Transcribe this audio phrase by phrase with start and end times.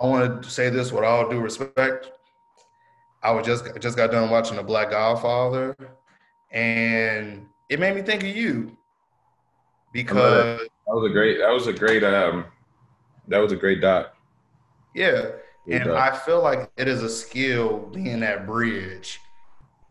[0.00, 2.10] I want to say this with all due respect.
[3.22, 5.76] I was just just got done watching The Black Godfather,
[6.50, 8.76] and it made me think of you
[9.92, 12.44] because that was a great that was a great um
[13.28, 14.14] that was a great doc.
[14.94, 15.30] Yeah,
[15.70, 19.20] and I feel like it is a skill being that bridge,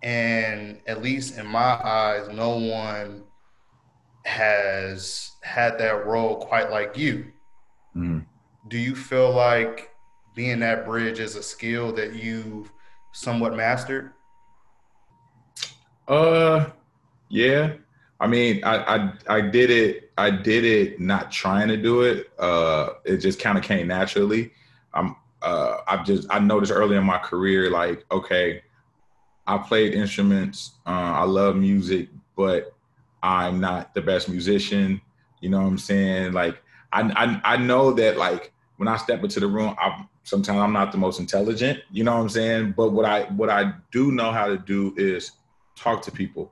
[0.04, 3.24] and at least in my eyes, no one
[4.26, 7.32] has had that role quite like you.
[7.96, 8.26] Mm.
[8.68, 9.90] Do you feel like
[10.36, 12.72] being that bridge is a skill that you've
[13.12, 14.12] somewhat mastered?
[16.08, 16.66] Uh,
[17.30, 17.74] yeah.
[18.20, 20.12] I mean, I, I I did it.
[20.18, 22.32] I did it not trying to do it.
[22.40, 24.54] Uh, it just kind of came naturally.
[24.94, 25.16] I'm.
[25.42, 28.64] Uh, I've just I noticed early in my career, like, okay,
[29.46, 30.72] I played instruments.
[30.86, 32.74] Uh, I love music, but
[33.22, 35.02] I'm not the best musician.
[35.42, 36.32] You know what I'm saying?
[36.32, 36.62] Like,
[36.94, 40.74] I I, I know that like when I step into the room, I'm sometimes I'm
[40.74, 42.74] not the most intelligent, you know what I'm saying?
[42.76, 45.32] But what I what I do know how to do is
[45.76, 46.52] talk to people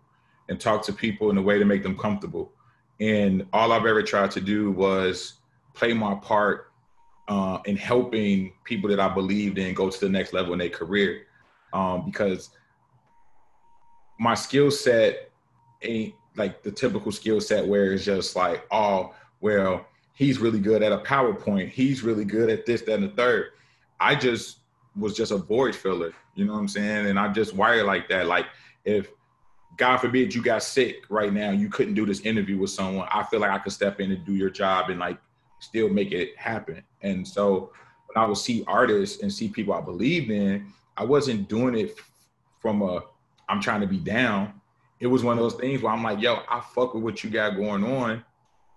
[0.50, 2.52] and talk to people in a way to make them comfortable.
[3.00, 5.36] And all I've ever tried to do was
[5.74, 6.72] play my part
[7.28, 10.70] uh, in helping people that I believed in go to the next level in their
[10.70, 11.24] career.
[11.74, 12.50] Um, because
[14.20, 15.32] my skill set
[15.82, 20.84] ain't like the typical skill set where it's just like, oh, well, he's really good
[20.84, 21.70] at a PowerPoint.
[21.70, 23.52] He's really good at this, that, and the third.
[24.02, 24.58] I just
[24.96, 27.06] was just a void filler, you know what I'm saying?
[27.06, 28.26] And I'm just wired like that.
[28.26, 28.48] Like
[28.84, 29.12] if
[29.78, 33.08] God forbid you got sick right now, you couldn't do this interview with someone.
[33.12, 35.20] I feel like I could step in and do your job and like
[35.60, 36.82] still make it happen.
[37.04, 37.72] And so
[38.08, 41.96] when I would see artists and see people I believed in, I wasn't doing it
[42.60, 43.04] from a
[43.48, 44.60] I'm trying to be down.
[45.00, 47.30] It was one of those things where I'm like, yo, I fuck with what you
[47.30, 48.24] got going on.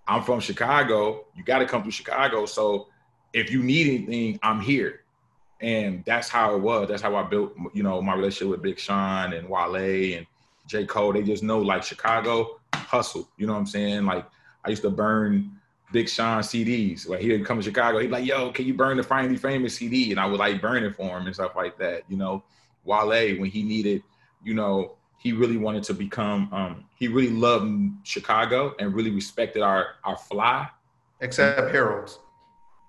[0.06, 1.25] I'm from Chicago.
[1.34, 2.45] You got to come through Chicago.
[2.45, 2.89] So
[3.33, 5.03] if you need anything, I'm here
[5.60, 6.88] and that's how it was.
[6.88, 10.27] That's how I built, you know, my relationship with Big Sean and Wale and
[10.66, 10.84] J.
[10.84, 11.12] Cole.
[11.12, 13.28] They just know like Chicago hustle.
[13.36, 14.05] You know what I'm saying?
[14.05, 14.27] Like
[14.64, 15.51] I used to burn
[15.92, 17.08] Big Sean CDs.
[17.08, 17.98] Like he didn't come to Chicago.
[17.98, 20.11] He'd be like, yo, can you burn the Finally Famous CD?
[20.11, 22.02] And I would like burn it for him and stuff like that.
[22.08, 22.42] You know,
[22.84, 24.02] Wale when he needed,
[24.42, 26.52] you know, he really wanted to become.
[26.52, 27.70] um He really loved
[28.02, 30.68] Chicago and really respected our our fly.
[31.20, 32.18] Except Harold's.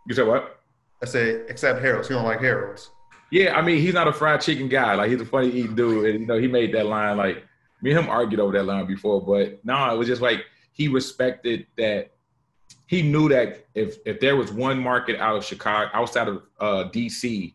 [0.07, 0.59] You said what?
[1.01, 2.09] I said, except Harold's.
[2.09, 2.89] You don't like Harold's.
[3.31, 4.95] Yeah, I mean, he's not a fried chicken guy.
[4.95, 7.17] Like he's a funny eating dude, and you know, he made that line.
[7.17, 7.43] Like
[7.81, 10.87] me and him argued over that line before, but no, it was just like he
[10.87, 12.11] respected that.
[12.87, 16.89] He knew that if if there was one market out of Chicago, outside of uh,
[16.91, 17.53] DC,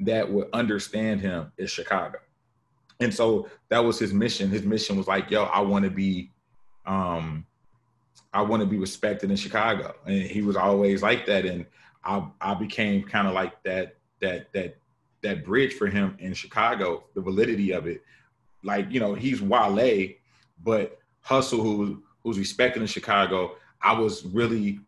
[0.00, 2.18] that would understand him is Chicago,
[3.00, 4.50] and so that was his mission.
[4.50, 6.30] His mission was like, "Yo, I want to be,
[6.84, 7.46] um,
[8.34, 11.46] I want to be respected in Chicago," and he was always like that.
[11.46, 11.64] And
[12.06, 14.76] I I became kind of like that that that
[15.22, 18.02] that bridge for him in Chicago, the validity of it.
[18.62, 20.08] Like, you know, he's Wale,
[20.62, 24.80] but Hustle, who who's respected in Chicago, I was really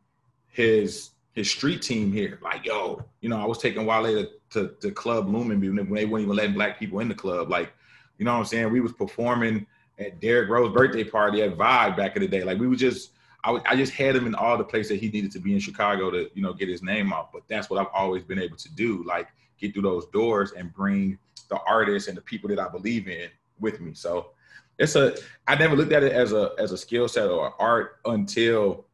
[0.48, 2.38] his his street team here.
[2.42, 6.04] Like, yo, you know, I was taking Wale to, to, to Club Lumen when they
[6.04, 7.50] weren't even letting black people in the club.
[7.50, 7.72] Like,
[8.18, 8.72] you know what I'm saying?
[8.72, 9.66] We was performing
[9.98, 12.44] at Derrick Rose birthday party at Vibe back in the day.
[12.44, 13.10] Like we were just
[13.44, 15.60] I, I just had him in all the places that he needed to be in
[15.60, 17.32] Chicago to, you know, get his name out.
[17.32, 19.28] But that's what I've always been able to do, like
[19.58, 23.28] get through those doors and bring the artists and the people that I believe in
[23.60, 23.94] with me.
[23.94, 24.30] So
[24.78, 25.14] it's a
[25.46, 28.86] I never looked at it as a as a skill set or art until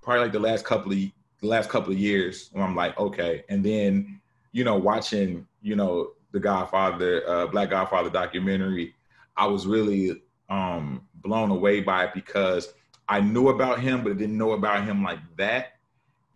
[0.00, 1.12] probably like the last couple of the
[1.42, 3.44] last couple of years when I'm like, okay.
[3.48, 4.20] And then,
[4.52, 8.94] you know, watching, you know, the Godfather, uh, Black Godfather documentary,
[9.36, 12.74] I was really um blown away by it because
[13.12, 15.74] I knew about him, but I didn't know about him like that.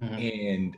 [0.03, 0.15] Mm-hmm.
[0.15, 0.77] And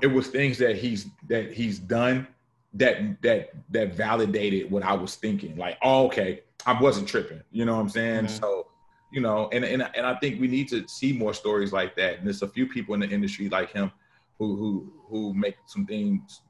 [0.00, 2.26] it was things that he's that he's done
[2.72, 5.54] that that that validated what I was thinking.
[5.56, 7.42] Like, oh, okay, I wasn't tripping.
[7.52, 8.24] You know what I'm saying?
[8.24, 8.36] Mm-hmm.
[8.42, 8.68] So,
[9.12, 12.18] you know, and and and I think we need to see more stories like that.
[12.18, 13.92] And there's a few people in the industry like him
[14.38, 16.40] who who who make some things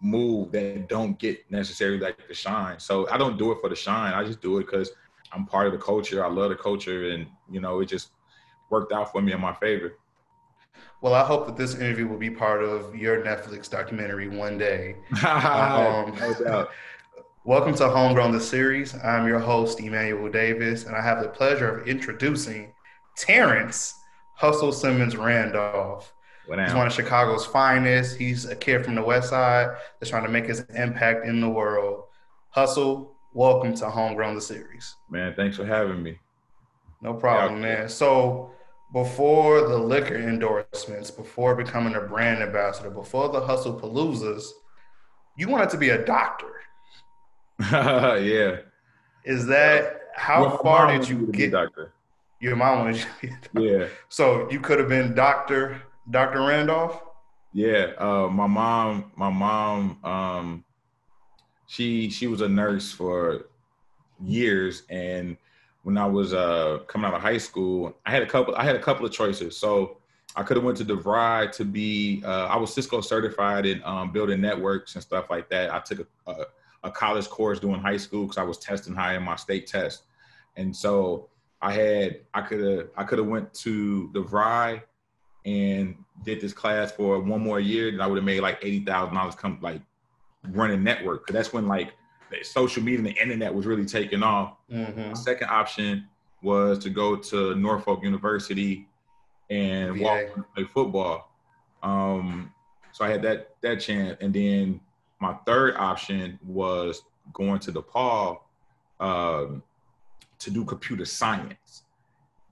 [0.00, 2.78] move that don't get necessarily like the shine.
[2.78, 4.14] So I don't do it for the shine.
[4.14, 4.92] I just do it because
[5.32, 6.24] I'm part of the culture.
[6.24, 8.10] I love the culture, and you know, it just
[8.70, 9.94] worked out for me in my favor.
[11.00, 14.96] Well, I hope that this interview will be part of your Netflix documentary one day.
[15.26, 16.68] um, no.
[17.44, 18.94] Welcome to Homegrown the series.
[19.02, 22.74] I'm your host Emmanuel Davis, and I have the pleasure of introducing
[23.16, 23.94] Terrence
[24.36, 26.12] Hustle Simmons Randolph.
[26.46, 28.16] He's one of Chicago's finest.
[28.16, 31.48] He's a kid from the West Side that's trying to make his impact in the
[31.48, 32.04] world.
[32.48, 34.96] Hustle, welcome to Homegrown the series.
[35.08, 36.18] Man, thanks for having me.
[37.00, 37.88] No problem, man.
[37.88, 38.52] So
[38.92, 44.44] before the liquor endorsements, before becoming a brand ambassador, before the hustle paloozas,
[45.36, 46.60] you wanted to be a doctor.
[47.60, 48.58] yeah.
[49.24, 51.52] Is that how well, far did you get?
[51.52, 51.92] Doctor.
[52.40, 53.86] Your mom wanted you Yeah.
[54.08, 57.02] So you could have been Doctor Doctor Randolph.
[57.52, 57.92] Yeah.
[57.98, 59.12] Uh, my mom.
[59.14, 59.98] My mom.
[60.04, 60.64] Um,
[61.70, 63.46] she she was a nurse for
[64.20, 65.36] years, and
[65.84, 68.56] when I was uh, coming out of high school, I had a couple.
[68.56, 69.56] I had a couple of choices.
[69.56, 69.98] So
[70.34, 72.24] I could have went to DeVry to be.
[72.26, 75.72] Uh, I was Cisco certified in um, building networks and stuff like that.
[75.72, 76.46] I took a, a,
[76.82, 80.02] a college course during high school because I was testing high in my state test,
[80.56, 81.28] and so
[81.62, 84.82] I had I could have I could have went to DeVry
[85.44, 85.94] and
[86.24, 89.14] did this class for one more year, and I would have made like eighty thousand
[89.14, 89.82] dollars come like
[90.48, 91.26] running network.
[91.26, 91.92] Cause that's when like
[92.42, 94.54] social media and the internet was really taking off.
[94.70, 95.14] Mm-hmm.
[95.14, 96.06] second option
[96.42, 98.88] was to go to Norfolk University
[99.50, 100.02] and VA.
[100.02, 101.30] walk and play football.
[101.82, 102.52] Um,
[102.92, 104.80] so I had that that chance, and then
[105.20, 107.02] my third option was
[107.32, 108.40] going to DePaul
[108.98, 109.62] um,
[110.38, 111.84] to do computer science.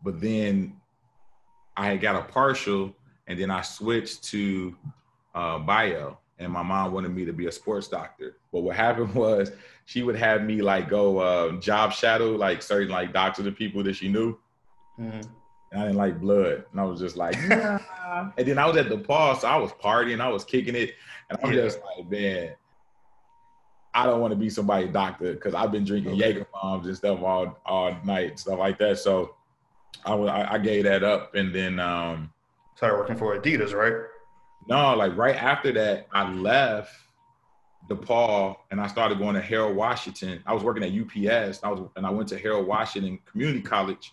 [0.03, 0.77] But then
[1.77, 2.95] I had got a partial,
[3.27, 4.77] and then I switched to
[5.35, 8.37] uh, bio and my mom wanted me to be a sports doctor.
[8.53, 9.53] But what happened was
[9.85, 13.83] she would have me like go uh, job shadow like certain like doctors and people
[13.85, 14.39] that she knew.
[14.99, 15.21] Mm-hmm.
[15.71, 17.79] And I didn't like blood, and I was just like, nah.
[18.39, 20.95] and then I was at DePaul, so I was partying, I was kicking it,
[21.29, 21.63] and I'm yeah.
[21.63, 22.55] just like, man,
[23.93, 26.29] I don't want to be somebody's doctor because I've been drinking okay.
[26.29, 28.99] Jaeger bombs and stuff all all night, stuff like that.
[28.99, 29.35] So
[30.07, 32.33] I, I, I gave that up, and then um,
[32.77, 34.09] started working for Adidas, right?
[34.67, 36.93] No, like right after that, I left
[37.89, 40.43] DePaul and I started going to Harold Washington.
[40.47, 41.61] I was working at UPS.
[41.63, 44.13] I was and I went to Harold Washington Community College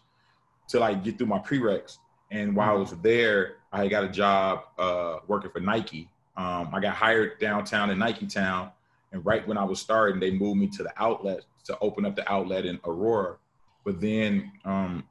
[0.70, 1.98] to like get through my prereqs.
[2.32, 6.10] And while I was there, I got a job uh, working for Nike.
[6.38, 8.72] Um, I got hired downtown in Nike Town,
[9.12, 12.16] and right when I was starting, they moved me to the outlet to open up
[12.16, 13.38] the outlet in Aurora.
[13.86, 15.04] But then um,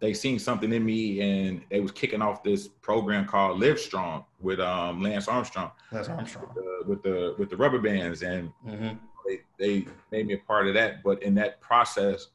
[0.00, 4.24] they seen something in me and they was kicking off this program called Live Strong
[4.40, 5.70] with um, Lance Armstrong.
[5.92, 6.46] Lance Armstrong.
[6.54, 8.96] With the, with the, with the rubber bands and mm-hmm.
[9.26, 11.02] they, they made me a part of that.
[11.02, 12.28] But in that process,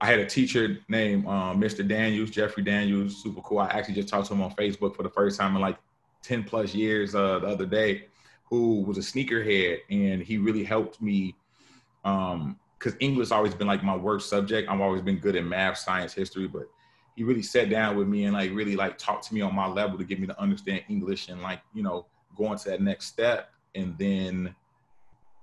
[0.00, 1.86] I had a teacher named um, Mr.
[1.86, 3.58] Daniels, Jeffrey Daniels, super cool.
[3.58, 5.78] I actually just talked to him on Facebook for the first time in like
[6.22, 8.06] 10 plus years uh, the other day,
[8.44, 11.34] who was a sneakerhead and he really helped me
[12.04, 14.68] um, because English always been like my worst subject.
[14.68, 16.68] I've always been good in math, science, history, but
[17.16, 19.66] he really sat down with me and like really like talked to me on my
[19.66, 22.04] level to get me to understand English and like, you know,
[22.36, 23.48] going to that next step.
[23.74, 24.54] And then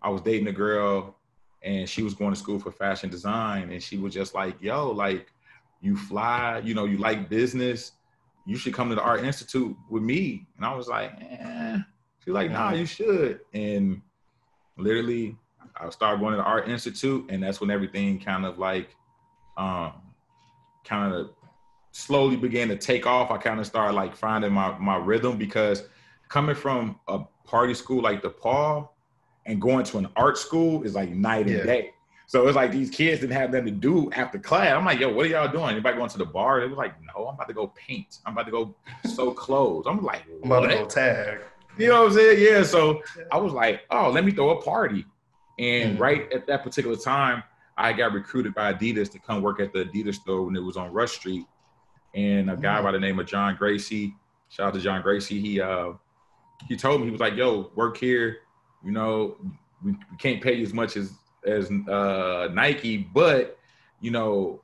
[0.03, 1.15] I was dating a girl
[1.63, 4.91] and she was going to school for fashion design and she was just like, yo,
[4.91, 5.33] like
[5.81, 7.93] you fly, you know, you like business,
[8.45, 10.45] you should come to the art institute with me.
[10.57, 11.79] And I was like, eh.
[12.23, 13.39] She's like, nah, you should.
[13.51, 13.99] And
[14.77, 15.38] literally
[15.79, 18.95] I started going to the art institute, and that's when everything kind of like,
[19.57, 19.94] um,
[20.83, 21.31] kind of
[21.91, 23.31] slowly began to take off.
[23.31, 25.83] I kind of started like finding my my rhythm because
[26.29, 28.89] coming from a party school like DePaul
[29.45, 31.63] and going to an art school is like night and yeah.
[31.63, 31.94] day.
[32.27, 34.74] So it's like these kids didn't have nothing to do after class.
[34.74, 35.71] I'm like, yo, what are y'all doing?
[35.71, 36.62] Anybody going to the bar?
[36.62, 38.19] They were like, no, I'm about to go paint.
[38.25, 38.75] I'm about to go
[39.06, 39.85] sew clothes.
[39.85, 40.59] I'm like, what?
[40.59, 41.39] I'm about to go tag.
[41.77, 42.41] You know what I'm saying?
[42.41, 42.63] Yeah.
[42.63, 43.01] So
[43.33, 45.05] I was like, oh, let me throw a party.
[45.62, 46.01] And mm-hmm.
[46.01, 47.44] right at that particular time,
[47.77, 50.75] I got recruited by Adidas to come work at the Adidas store when it was
[50.75, 51.46] on Rush Street.
[52.13, 52.84] And a guy mm-hmm.
[52.84, 54.13] by the name of John Gracie,
[54.50, 55.94] shout out to John Gracie, he uh
[56.68, 58.39] he told me he was like, "Yo, work here.
[58.84, 59.38] You know,
[59.84, 61.13] we, we can't pay you as much as
[61.46, 63.58] as uh, Nike, but
[64.00, 64.62] you know,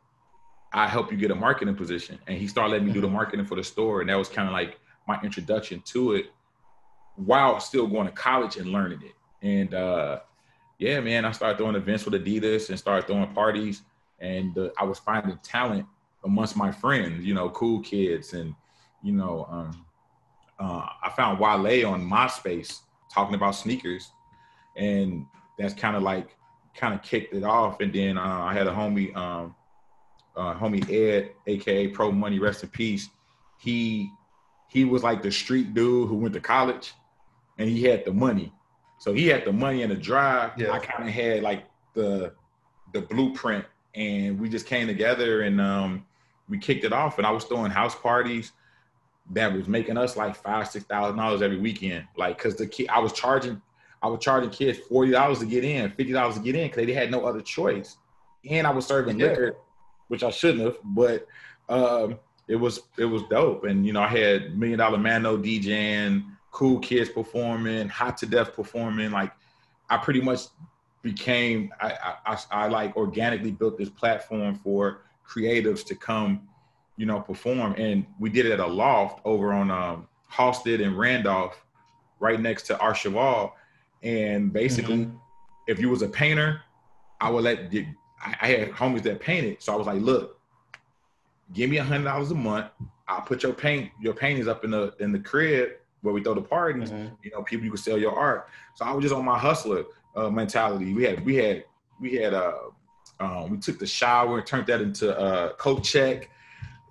[0.73, 3.15] I help you get a marketing position." And he started letting me do the mm-hmm.
[3.15, 6.31] marketing for the store, and that was kind of like my introduction to it,
[7.15, 9.13] while still going to college and learning it.
[9.41, 10.19] And uh,
[10.77, 13.81] yeah, man, I started throwing events with Adidas and started throwing parties,
[14.19, 15.85] and uh, I was finding talent
[16.23, 18.53] amongst my friends, you know, cool kids, and
[19.03, 19.85] you know, um,
[20.59, 22.81] uh, I found Wale on MySpace
[23.11, 24.11] talking about sneakers,
[24.75, 25.25] and
[25.57, 26.35] that's kind of like
[26.75, 27.79] kind of kicked it off.
[27.79, 29.55] And then uh, I had a homie, um,
[30.35, 33.09] uh, homie Ed, aka Pro Money, rest in peace.
[33.59, 34.11] He
[34.67, 36.93] he was like the street dude who went to college,
[37.57, 38.53] and he had the money.
[38.97, 40.51] So he had the money and the drive.
[40.57, 40.71] Yeah.
[40.71, 42.33] I kind of had like the
[42.93, 46.05] the blueprint, and we just came together and um,
[46.49, 47.17] we kicked it off.
[47.17, 48.53] And I was throwing house parties
[49.31, 52.05] that was making us like five six thousand dollars every weekend.
[52.15, 53.61] Like, cause the kid, I was charging,
[54.01, 56.85] I was charging kids forty dollars to get in, fifty dollars to get in, cause
[56.85, 57.97] they had no other choice.
[58.49, 59.27] And I was serving yeah.
[59.27, 59.57] liquor,
[60.07, 61.27] which I shouldn't have, but
[61.69, 63.65] um, it was it was dope.
[63.65, 66.23] And you know, I had Million Dollar Mano DJing,
[66.57, 69.11] Cool Kids performing, Hot to Death performing.
[69.11, 69.31] Like
[69.91, 70.45] I pretty much
[71.03, 76.49] became I, I, I, I like organically built this platform for creatives to come,
[76.95, 77.75] you know, perform.
[77.77, 81.63] And we did it at a loft over on um, Halsted and Randolph,
[82.19, 83.51] right next to Archeval.
[84.01, 85.17] And basically, mm-hmm.
[85.67, 86.61] if you was a painter,
[87.21, 87.71] I would let
[88.41, 89.61] I had homies that painted.
[89.61, 90.39] So I was like, look,
[91.53, 92.71] give me a hundred dollars a month.
[93.07, 95.73] I'll put your paint, your paintings up in the in the crib
[96.07, 96.89] where we throw the parties.
[96.89, 97.15] Mm-hmm.
[97.21, 98.47] You know, people you can sell your art.
[98.75, 99.83] So I was just on my hustler
[100.15, 100.93] uh, mentality.
[100.93, 101.65] We had we had
[101.99, 102.53] we had uh
[103.19, 106.29] um, we took the shower and turned that into a coat check.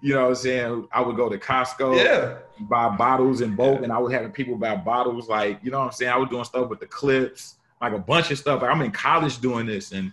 [0.02, 0.88] You know what I'm saying?
[0.92, 3.84] I would go to Costco, yeah, buy bottles in bulk, yeah.
[3.84, 5.28] and I was having people buy bottles.
[5.28, 6.12] Like, you know what I'm saying?
[6.12, 8.60] I was doing stuff with the clips, like a bunch of stuff.
[8.60, 10.12] Like, I'm in college doing this, and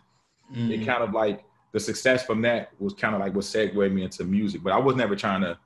[0.49, 0.71] mm-hmm.
[0.71, 1.43] it kind of like
[1.73, 4.63] the success from that was kind of like what segued me into music.
[4.63, 5.57] But I was never trying to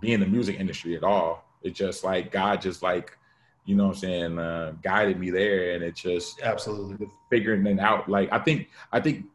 [0.00, 1.44] be in the music industry at all.
[1.62, 3.16] It just like God just like
[3.64, 5.74] you know what I'm saying, uh, guided me there.
[5.74, 8.08] And it just absolutely figuring it out.
[8.08, 9.26] Like I think, I think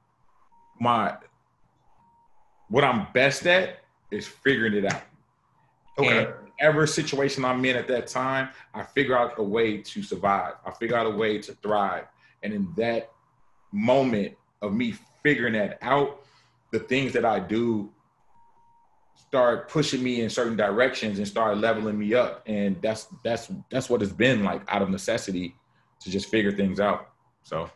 [0.79, 1.15] my,
[2.67, 3.79] what I'm best at
[4.11, 5.03] is figuring it out.
[5.97, 6.17] Okay.
[6.17, 10.55] And whatever situation I'm in at that time, I figure out a way to survive.
[10.65, 12.05] I figure out a way to thrive.
[12.43, 13.11] And in that
[13.71, 16.25] moment of me figuring that out,
[16.71, 17.89] the things that I do
[19.15, 22.43] start pushing me in certain directions and start leveling me up.
[22.45, 25.55] And that's that's that's what it's been like out of necessity
[26.01, 27.09] to just figure things out.
[27.43, 27.69] So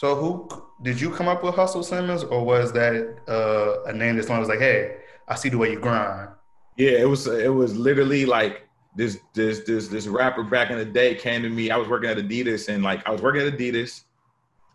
[0.00, 0.48] So who
[0.82, 4.40] did you come up with Hustle Simmons or was that uh, a name that someone
[4.40, 4.96] was like, hey,
[5.28, 6.30] I see the way you grind?
[6.78, 10.86] Yeah, it was it was literally like this this this this rapper back in the
[10.86, 11.70] day came to me.
[11.70, 14.04] I was working at Adidas and like I was working at Adidas.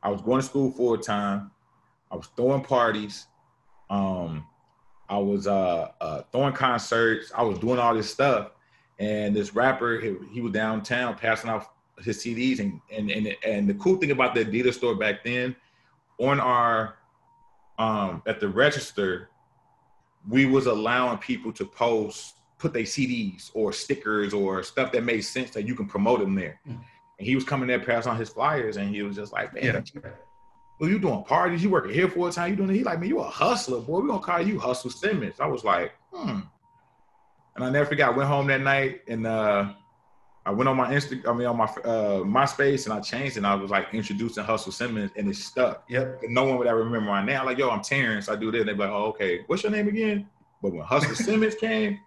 [0.03, 1.49] I was going to school full time.
[2.11, 3.25] I was throwing parties.
[3.89, 4.45] Um,
[5.09, 7.31] I was uh, uh, throwing concerts.
[7.35, 8.51] I was doing all this stuff,
[9.00, 11.71] and this rapper he, he, was downtown passing out
[12.03, 12.59] his CDs.
[12.59, 15.55] And and and and the cool thing about the Adidas store back then,
[16.19, 16.95] on our
[17.77, 19.29] um, at the register,
[20.27, 25.21] we was allowing people to post put their CDs or stickers or stuff that made
[25.21, 26.59] sense that you can promote them there.
[26.67, 26.79] Mm.
[27.17, 29.83] And he was coming there passing on his flyers, and he was just like, man.
[29.93, 30.12] Yeah
[30.79, 31.63] well, you doing parties?
[31.63, 32.50] You working here full time?
[32.51, 32.75] You doing it?
[32.75, 34.01] He like, man, you a hustler, boy.
[34.01, 35.39] We gonna call you Hustle Simmons.
[35.39, 36.39] I was like, hmm.
[37.55, 38.13] And I never forgot.
[38.13, 39.72] I went home that night and uh,
[40.46, 43.48] I went on my Insta, I mean on my uh, MySpace, and I changed and
[43.48, 45.86] I was like introducing Hustle Simmons, and it stuck.
[45.89, 46.24] Yep.
[46.24, 47.39] And no one would ever remember my name.
[47.39, 48.27] I'm like, yo, I'm Terrence.
[48.27, 48.62] I do this.
[48.62, 49.44] And they be like, oh, okay.
[49.48, 50.27] What's your name again?
[50.62, 52.00] But when Hustle Simmons came,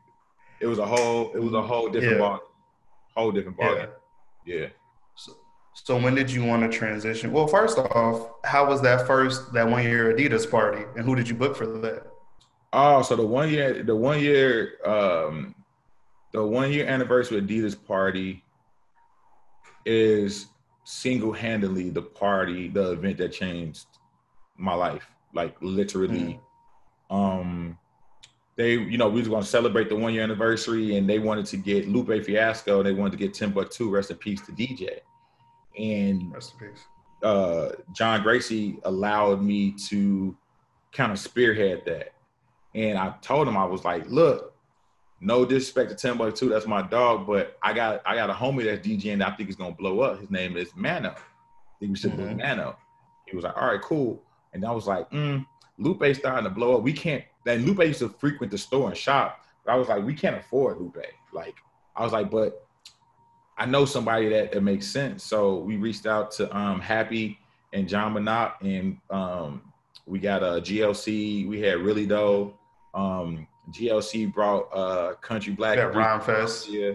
[0.61, 2.19] it was a whole, it was a whole different yeah.
[2.19, 2.41] ball,
[3.17, 3.75] whole different ball.
[3.75, 3.87] Yeah.
[4.45, 4.67] yeah.
[5.85, 7.33] So when did you want to transition?
[7.33, 11.29] Well, first off, how was that first that one year Adidas party, and who did
[11.29, 12.07] you book for that?
[12.73, 15.55] Oh, so the one year, the one year, um,
[16.33, 18.45] the one year anniversary Adidas party
[19.87, 20.49] is
[20.85, 23.87] single handedly the party, the event that changed
[24.57, 26.39] my life, like literally.
[27.11, 27.41] Mm.
[27.41, 27.79] Um,
[28.57, 31.57] they, you know, we was gonna celebrate the one year anniversary, and they wanted to
[31.57, 34.99] get Lupe Fiasco, and they wanted to get Timbuck2, rest in peace to DJ
[35.79, 36.35] and
[37.23, 40.37] uh, John Gracie allowed me to
[40.93, 42.13] kind of spearhead that.
[42.75, 44.55] And I told him I was like, look,
[45.21, 48.87] no disrespect to Timbuck2, that's my dog, but I got I got a homie that's
[48.87, 50.21] DJing that I think is gonna blow up.
[50.21, 51.15] His name is Mano.
[51.81, 52.39] He was mm-hmm.
[52.39, 52.77] Mano.
[53.27, 54.23] He was like, all right, cool.
[54.53, 55.45] And I was like, mm,
[55.79, 56.83] Lupe's starting to blow up.
[56.83, 57.25] We can't.
[57.45, 59.45] Then Lupe used to frequent the store and shop.
[59.65, 60.97] But I was like, we can't afford Lupe.
[61.33, 61.57] Like,
[61.97, 62.67] I was like, but
[63.59, 65.25] I know somebody that, that makes sense.
[65.25, 67.39] So we reached out to um, Happy
[67.73, 69.63] and John Monop, and um,
[70.07, 71.47] we got a GLC.
[71.49, 72.55] We had Really Doe.
[72.95, 75.77] Um, GLC brought uh, Country Black.
[75.77, 76.69] Yeah, Rhymefest.
[76.71, 76.93] Yeah.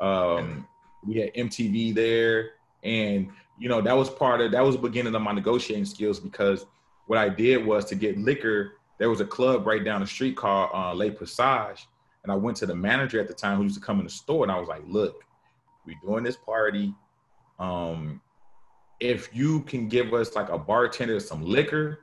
[0.00, 0.66] Um,
[1.06, 5.14] we had MTV there, and you know that was part of that was the beginning
[5.14, 6.66] of my negotiating skills because
[7.06, 8.72] what I did was to get liquor.
[8.98, 11.86] There was a club right down the street called uh, Le Passage,
[12.22, 14.10] and I went to the manager at the time who used to come in the
[14.10, 15.24] store, and I was like, "Look,
[15.86, 16.94] we doing this party.
[17.58, 18.20] Um,
[19.00, 22.00] if you can give us like a bartender some liquor,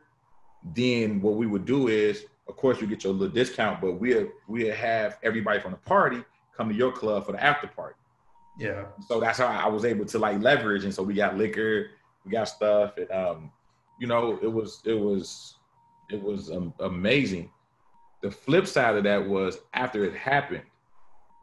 [0.76, 4.28] then what we would do is, of course, you get your little discount, but we'll
[4.48, 6.24] we'll have everybody from the party
[6.56, 7.96] come to your club for the after party.
[8.60, 8.86] Yeah.
[9.08, 11.88] So that's how I was able to like leverage, and so we got liquor,
[12.26, 13.52] we got stuff, and um,
[14.00, 15.56] you know, it was it was
[16.10, 17.50] it was um, amazing.
[18.22, 20.64] The flip side of that was after it happened,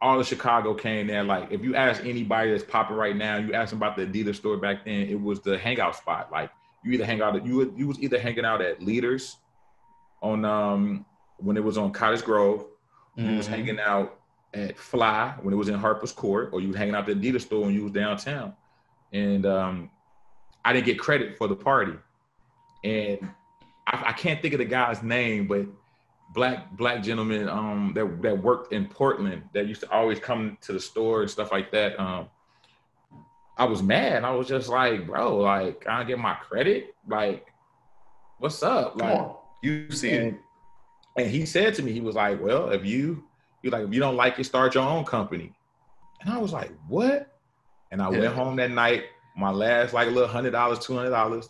[0.01, 1.23] all of Chicago came there.
[1.23, 4.35] Like, if you ask anybody that's popping right now, you ask them about the Adidas
[4.35, 6.31] store back then, it was the hangout spot.
[6.31, 6.51] Like,
[6.83, 9.37] you either hang out, at, you you was either hanging out at Leaders
[10.21, 11.05] on um
[11.37, 12.65] when it was on Cottage Grove.
[13.17, 13.29] Mm-hmm.
[13.29, 13.55] You was mm-hmm.
[13.55, 14.19] hanging out
[14.53, 17.31] at Fly when it was in Harper's Court, or you was hanging out at the
[17.31, 18.53] Adidas store when you was downtown.
[19.11, 19.89] And um,
[20.63, 21.93] I didn't get credit for the party.
[22.83, 23.19] And
[23.87, 25.65] I, I, can't think of the guy's name, but
[26.33, 30.73] black black gentleman um, that that worked in Portland that used to always come to
[30.73, 31.99] the store and stuff like that.
[31.99, 32.29] Um,
[33.57, 34.23] I was mad.
[34.23, 36.95] I was just like, bro, like I get my credit.
[37.07, 37.47] Like,
[38.37, 38.95] what's up?
[38.99, 39.31] Like,
[39.61, 40.39] you see and, it.
[41.17, 43.23] And he said to me, he was like, well, if you
[43.61, 45.53] you like if you don't like it, start your own company.
[46.21, 47.35] And I was like, what?
[47.91, 48.19] And I yeah.
[48.19, 49.05] went home that night,
[49.35, 51.49] my last like a little hundred dollars, two hundred dollars,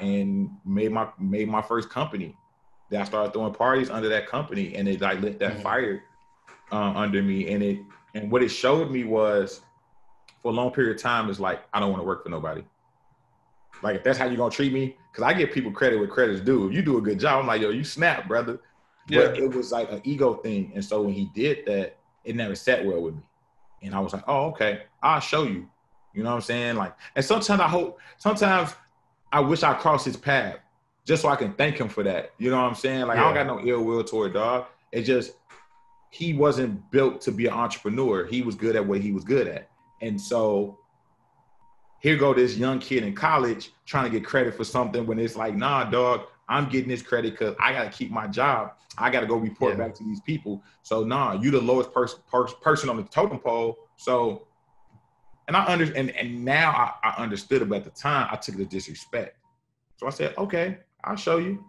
[0.00, 2.36] and made my made my first company.
[2.90, 5.62] Then I started throwing parties under that company, and it like lit that mm-hmm.
[5.62, 6.02] fire
[6.72, 7.52] uh, under me.
[7.52, 7.78] And it
[8.14, 9.60] and what it showed me was
[10.42, 12.64] for a long period of time is like I don't want to work for nobody.
[13.82, 16.40] Like if that's how you're gonna treat me, because I give people credit where credit's
[16.40, 16.68] due.
[16.68, 18.60] If you do a good job, I'm like, yo, you snap, brother.
[19.08, 19.28] Yeah.
[19.28, 20.72] But it was like an ego thing.
[20.74, 23.22] And so when he did that, it never sat well with me.
[23.82, 25.68] And I was like, oh, okay, I'll show you.
[26.12, 26.76] You know what I'm saying?
[26.76, 28.74] Like, and sometimes I hope, sometimes
[29.32, 30.56] I wish I crossed his path
[31.08, 32.32] just so I can thank him for that.
[32.36, 33.06] You know what I'm saying?
[33.06, 33.24] Like, yeah.
[33.24, 34.66] I don't got no ill will toward dog.
[34.92, 35.32] It just,
[36.10, 38.26] he wasn't built to be an entrepreneur.
[38.26, 39.70] He was good at what he was good at.
[40.02, 40.78] And so
[42.00, 45.34] here go this young kid in college trying to get credit for something when it's
[45.34, 48.72] like, nah, dog, I'm getting this credit because I got to keep my job.
[48.98, 49.84] I got to go report yeah.
[49.84, 50.62] back to these people.
[50.82, 53.78] So nah, you the lowest person per- person on the totem pole.
[53.96, 54.46] So,
[55.46, 56.70] and I under and, and now
[57.02, 59.36] I, I understood it, but at the time I took it as disrespect.
[59.96, 61.64] So I said, okay, I'll show you.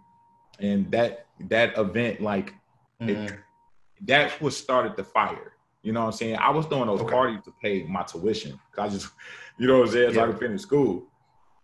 [0.60, 2.54] And that that event, like,
[3.02, 3.10] mm-hmm.
[3.10, 3.34] it,
[4.08, 5.54] that was started the fire.
[5.82, 6.38] You know what I'm saying?
[6.38, 7.12] I was throwing those okay.
[7.12, 8.60] parties to pay my tuition.
[8.76, 9.10] Cause I just,
[9.58, 10.24] you know what I'm saying, so yeah.
[10.24, 11.08] I could finish school.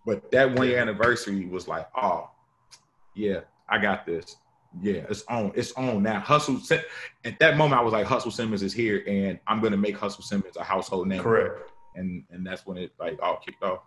[0.06, 2.30] But that one year anniversary was like, oh,
[3.16, 4.38] yeah, I got this.
[4.82, 5.52] Yeah, it's on.
[5.56, 6.20] It's on now.
[6.20, 6.60] Hustle.
[7.24, 10.24] At that moment, I was like, Hustle Simmons is here, and I'm gonna make Hustle
[10.24, 11.24] Simmons a household name.
[11.24, 11.72] Correct.
[11.96, 13.80] And and that's when it like all kicked off.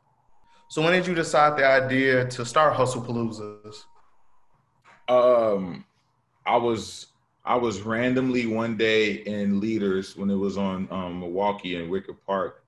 [0.70, 3.85] So when did you decide the idea to start Hustle Paloozas?
[5.09, 5.87] Um,
[6.44, 7.07] I was
[7.44, 12.12] I was randomly one day in Leaders when it was on um, Milwaukee and Wicker
[12.12, 12.62] Park,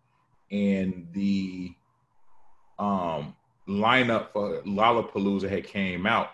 [0.51, 1.75] and the
[2.79, 3.37] um
[3.69, 6.31] lineup for Lollapalooza had came out,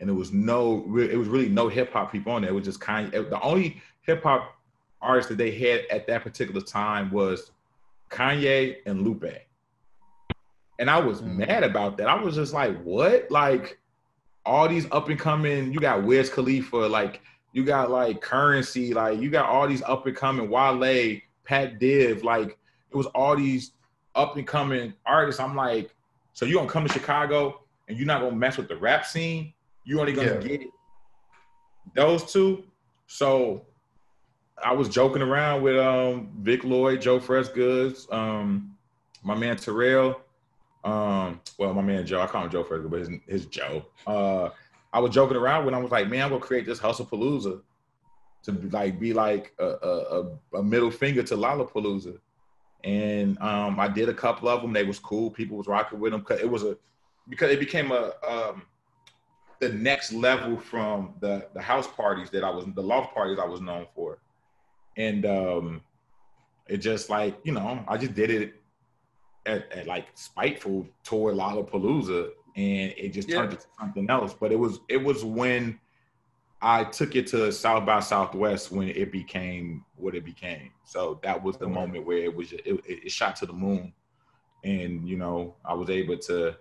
[0.00, 2.50] and it was no, it was really no hip hop people on there.
[2.50, 4.56] It was just kind the only hip hop
[5.00, 7.52] artist that they had at that particular time was
[8.10, 9.47] Kanye and Lupe.
[10.78, 11.38] And I was mm-hmm.
[11.38, 12.08] mad about that.
[12.08, 13.30] I was just like, what?
[13.30, 13.78] Like
[14.44, 17.20] all these up and coming, you got Wiz Khalifa, like
[17.52, 22.22] you got like Currency, like you got all these up and coming Wale, Pac Div,
[22.24, 22.58] like
[22.90, 23.72] it was all these
[24.14, 25.40] up and coming artists.
[25.40, 25.94] I'm like,
[26.32, 29.52] so you gonna come to Chicago and you're not gonna mess with the rap scene?
[29.84, 30.40] You only gonna yeah.
[30.40, 30.62] get
[31.94, 32.64] those two.
[33.06, 33.66] So
[34.62, 38.76] I was joking around with um Vic Lloyd, Joe Freshgoods, um,
[39.22, 40.20] my man Terrell,
[40.84, 43.84] um, well, my man Joe, I call him Joe Freshgoods, but his, his Joe.
[44.06, 44.50] Uh,
[44.92, 47.60] I was joking around when I was like, man, I'm gonna create this hustle palooza
[48.44, 52.18] to like be like a, a, a middle finger to Lollapalooza.
[52.84, 54.72] And um, I did a couple of them.
[54.72, 55.30] They was cool.
[55.30, 56.22] People was rocking with them.
[56.22, 56.76] Cause it was a
[57.28, 58.62] because it became a um,
[59.60, 63.44] the next level from the the house parties that I was the loft parties I
[63.44, 64.18] was known for,
[64.96, 65.80] and um,
[66.68, 68.57] it just like you know I just did it
[69.46, 73.56] at, at like spiteful toward Lollapalooza, and it just turned yeah.
[73.56, 74.34] into something else.
[74.34, 75.78] But it was it was when
[76.60, 80.70] I took it to South by Southwest when it became what it became.
[80.84, 83.92] So that was the moment where it was it, it shot to the moon,
[84.64, 86.56] and you know I was able to,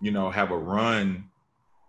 [0.00, 1.30] you know, have a run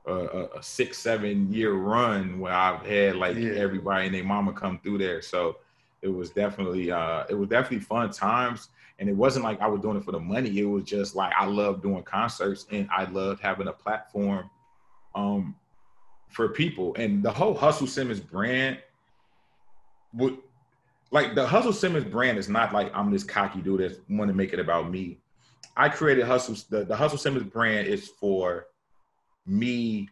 [0.05, 3.51] a, a, six seven year run where I've had like yeah.
[3.51, 5.21] everybody and their mama come through there.
[5.21, 5.57] So
[6.01, 8.69] it was definitely uh, it was definitely fun times.
[9.03, 10.57] And it wasn't like I was doing it for the money.
[10.59, 14.49] It was just like I love doing concerts and I loved having a platform
[15.13, 15.57] um,
[16.29, 16.95] for people.
[16.95, 18.77] And the whole Hustle Simmons brand
[20.13, 20.37] would
[21.11, 24.33] like the Hustle Simmons brand is not like I'm this cocky dude that want to
[24.33, 25.17] make it about me.
[25.75, 28.67] I created Hustle the, the Hustle Simmons brand is for
[29.45, 30.07] me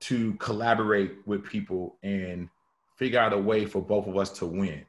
[0.00, 2.48] to collaborate with people and
[2.96, 4.84] figure out a way for both of us to win.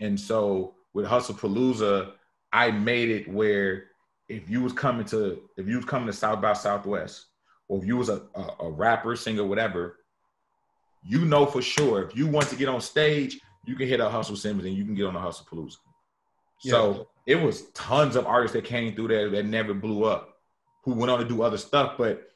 [0.00, 2.12] And so with Hustle Palooza,
[2.54, 3.86] I made it where
[4.28, 7.26] if you was coming to if you was coming to South by Southwest,
[7.68, 9.98] or if you was a, a, a rapper, singer, whatever,
[11.02, 14.08] you know for sure if you want to get on stage, you can hit a
[14.08, 15.78] Hustle Simmons and you can get on a Hustle Palooza.
[16.62, 16.70] Yeah.
[16.70, 20.38] So it was tons of artists that came through there that never blew up,
[20.84, 22.30] who went on to do other stuff, but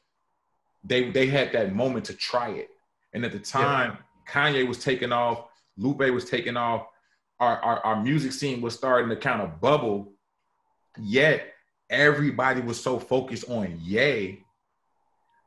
[0.82, 2.70] they they had that moment to try it.
[3.14, 5.44] And at the time, Kanye was taking off,
[5.76, 6.88] Lupe was taking off,
[7.40, 10.12] our, our, our music scene was starting to kind of bubble,
[11.00, 11.54] yet
[11.90, 14.40] everybody was so focused on Yay.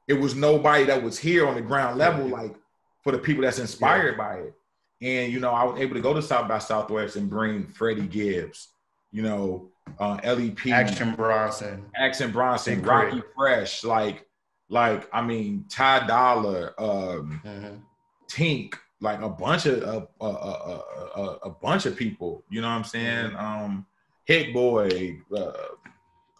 [0.07, 2.55] It was nobody that was here on the ground level, like
[3.03, 4.23] for the people that's inspired yeah.
[4.23, 4.53] by it.
[5.01, 8.07] And you know, I was able to go to South by Southwest and bring Freddie
[8.07, 8.69] Gibbs,
[9.11, 14.25] you know, uh, LEP, Action Bronson, Action Bronson, Rockie Fresh, like,
[14.69, 17.75] like I mean, Ty Dolla, um, mm-hmm.
[18.29, 22.43] Tink, like a bunch of a, a, a, a, bunch of people.
[22.49, 23.31] You know what I'm saying?
[23.31, 23.63] Mm-hmm.
[23.63, 23.85] Um,
[24.25, 25.17] Hit Boy.
[25.35, 25.51] Uh,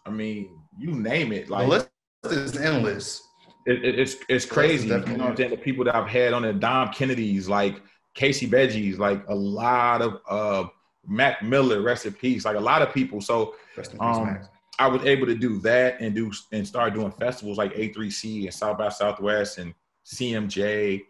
[0.06, 1.50] I mean, you name it.
[1.50, 1.88] Like the list
[2.24, 3.22] is endless.
[3.66, 4.88] It, it, it's it's crazy.
[4.88, 5.50] You know what I'm saying?
[5.50, 7.82] The people that I've had on the Dom Kennedy's, like
[8.14, 10.68] Casey Veggies, like a lot of uh,
[11.06, 12.44] Mac Miller, rest in peace.
[12.44, 13.20] Like a lot of people.
[13.20, 13.56] So
[13.98, 14.38] um,
[14.78, 18.54] I was able to do that and do and start doing festivals like A3C and
[18.54, 19.74] South by Southwest and
[20.06, 21.02] CMJ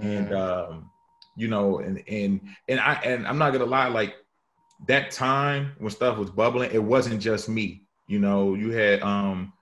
[0.00, 0.72] and mm-hmm.
[0.72, 0.90] um,
[1.36, 4.16] you know, and and and I and I'm not gonna lie, like
[4.86, 7.82] that time when stuff was bubbling, it wasn't just me.
[8.06, 9.52] You know, you had um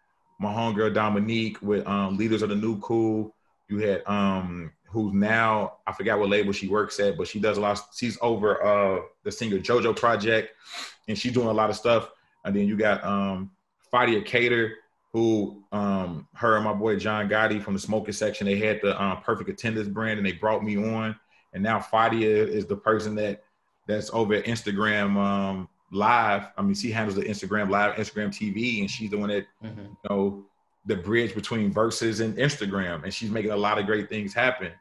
[0.41, 3.35] my homegirl Dominique with um leaders of the new cool.
[3.69, 7.57] You had um who's now I forgot what label she works at, but she does
[7.57, 7.79] a lot.
[7.79, 10.53] Of, she's over uh the singer JoJo project,
[11.09, 12.11] and she's doing a lot of stuff.
[12.45, 13.51] And then you got um
[13.93, 14.75] Fadia Kader,
[15.13, 19.01] who um, her and my boy John Gotty from the smoking section, they had the
[19.01, 21.15] um, perfect attendance brand and they brought me on.
[21.53, 23.43] And now Fadia is the person that
[23.87, 26.49] that's over at Instagram um, live.
[26.57, 29.81] I mean, she handles the Instagram live, Instagram TV, and she's the one that mm-hmm.
[29.81, 30.47] you know
[30.87, 34.73] the bridge between Verzuz and Instagram, and she's making a lot of great things happen.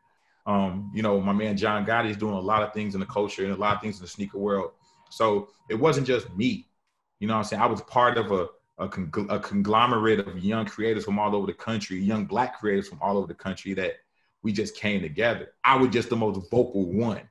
[0.47, 3.05] Um, you know, my man John Gotty is doing a lot of things in the
[3.05, 4.71] culture and a lot of things in the sneaker world.
[5.09, 6.67] So it wasn't just me.
[7.19, 7.61] You know I'm saying?
[7.61, 8.47] I was part of a
[8.81, 12.89] a, con- a conglomerate of young creators from all over the country, young black creators
[12.89, 13.93] from all over the country that
[14.43, 15.53] we just came together.
[15.63, 17.21] I was just the most vocal one.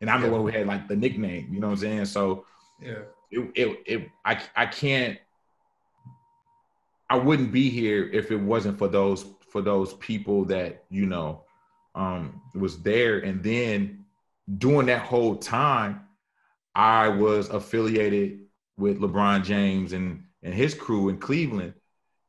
[0.00, 0.26] And I'm yeah.
[0.26, 2.04] the one who had like the nickname, you know what I'm saying?
[2.06, 2.46] So
[2.80, 5.18] yeah, it, it, it I, I can't,
[7.08, 11.42] I wouldn't be here if it wasn't for those, for those people that, you know,
[11.94, 13.20] um, was there.
[13.20, 14.04] And then
[14.58, 16.00] during that whole time,
[16.74, 18.40] I was affiliated
[18.76, 21.74] with LeBron James and and his crew in Cleveland.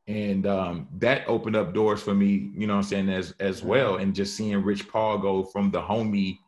[0.08, 3.98] And um, that opened up doors for me, you know I'm saying, as as well.
[3.98, 6.40] And just seeing Rich Paul go from the homie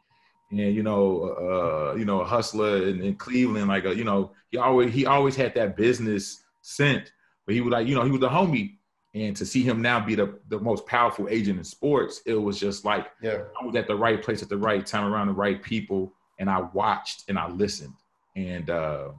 [0.49, 4.31] and you know, uh, you know, a hustler in, in Cleveland, like a, you know,
[4.49, 7.11] he always he always had that business scent,
[7.45, 8.75] but he was like, you know, he was the homie.
[9.13, 12.59] And to see him now be the, the most powerful agent in sports, it was
[12.59, 13.41] just like yeah.
[13.59, 16.49] I was at the right place at the right time around the right people, and
[16.49, 17.95] I watched and I listened.
[18.35, 19.09] And uh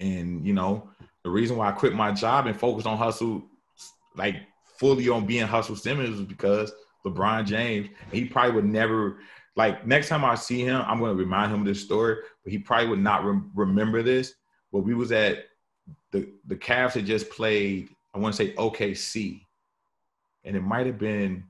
[0.00, 0.88] and you know,
[1.24, 3.42] the reason why I quit my job and focused on hustle,
[4.16, 4.36] like
[4.78, 6.72] fully on being Hustle Simmons, was because
[7.06, 7.88] LeBron James.
[8.12, 9.18] he probably would never,
[9.56, 12.52] like, next time I see him, I'm going to remind him of this story, but
[12.52, 14.34] he probably would not re- remember this.
[14.72, 15.44] But we was at
[16.12, 17.90] the the Cavs had just played.
[18.14, 19.46] I want to say OKC,
[20.44, 21.44] and it might have been,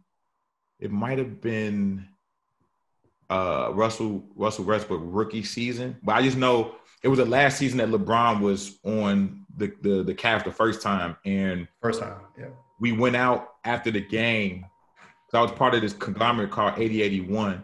[0.79, 2.09] it might have been
[3.31, 5.97] uh, Russell Russell Westbrook rookie season.
[6.03, 10.03] But I just know it was the last season that LeBron was on the the
[10.03, 12.46] the Cavs the first time, and first time, yeah.
[12.81, 14.66] We went out after the game.
[15.31, 17.62] Cause I was part of this conglomerate called 8081.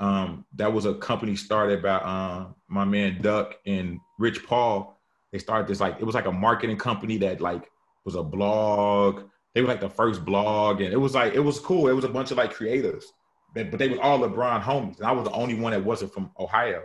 [0.00, 4.98] Um, that was a company started by uh, my man Duck and Rich Paul.
[5.30, 7.70] They started this like it was like a marketing company that like
[8.04, 9.24] was a blog.
[9.54, 11.88] They were like the first blog, and it was like it was cool.
[11.88, 13.12] It was a bunch of like creators,
[13.54, 16.14] but, but they was all LeBron homies, and I was the only one that wasn't
[16.14, 16.84] from Ohio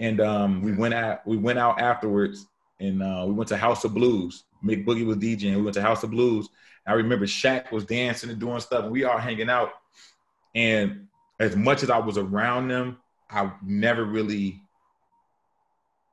[0.00, 1.24] and um, we went out.
[1.26, 2.46] We went out afterwards,
[2.80, 4.44] and uh, we went to House of Blues.
[4.64, 5.56] Mick Boogie was DJing.
[5.56, 6.48] We went to House of Blues.
[6.86, 9.70] I remember Shaq was dancing and doing stuff, and we all hanging out.
[10.54, 11.06] And
[11.38, 12.98] as much as I was around them,
[13.30, 14.62] I never really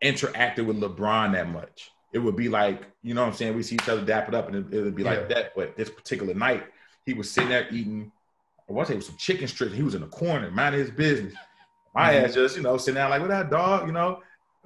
[0.03, 1.89] interacted with LeBron that much.
[2.13, 3.55] It would be like, you know what I'm saying?
[3.55, 5.11] We see each other dap it up, and it, would be yeah.
[5.11, 5.55] like that.
[5.55, 6.65] But this particular night,
[7.05, 8.11] he was sitting there eating,
[8.69, 9.73] I want to say it was some chicken strips.
[9.73, 11.33] He was in the corner, minding his business.
[11.95, 12.25] My mm-hmm.
[12.25, 14.21] ass just, you know, sitting down like, what that dog, you know?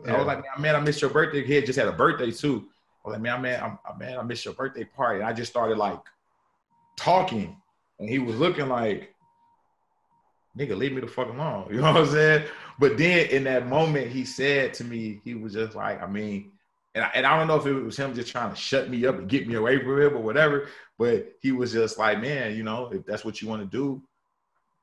[0.06, 0.16] Yeah.
[0.16, 1.46] I was like, man, I missed your birthday.
[1.46, 2.68] He had just had a birthday too.
[3.04, 5.20] I was like, man, man, I'm, man, I missed your birthday party.
[5.20, 6.00] And I just started like
[6.98, 7.58] talking,
[8.00, 9.14] and he was looking like,
[10.58, 11.68] nigga, leave me the fuck alone.
[11.72, 12.48] You know what I'm saying?
[12.80, 16.52] But then in that moment, he said to me, he was just like, I mean,
[16.94, 19.06] and I, and I don't know if it was him just trying to shut me
[19.06, 20.68] up and get me away from him or whatever,
[21.00, 24.02] but he was just like, man, you know, if that's what you want to do,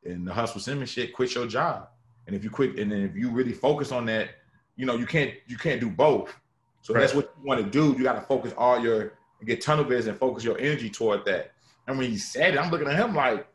[0.04, 1.88] and the hustle Simmons shit, quit your job.
[2.26, 4.30] And if you quit, and then if you really focus on that,
[4.78, 6.34] you know, you can't you can't do both.
[6.80, 7.00] So right.
[7.00, 7.94] that's what you want to do.
[7.98, 11.52] You got to focus all your get tunnel vision and focus your energy toward that.
[11.86, 13.46] And when he said it, I'm looking at him like,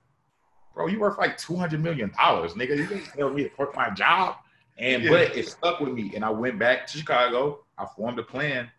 [0.76, 2.78] bro, you worth like two hundred million dollars, nigga.
[2.78, 4.36] You can't tell me to quit my job.
[4.78, 5.10] And yeah.
[5.10, 7.64] but it stuck with me, and I went back to Chicago.
[7.78, 8.70] I formed a plan,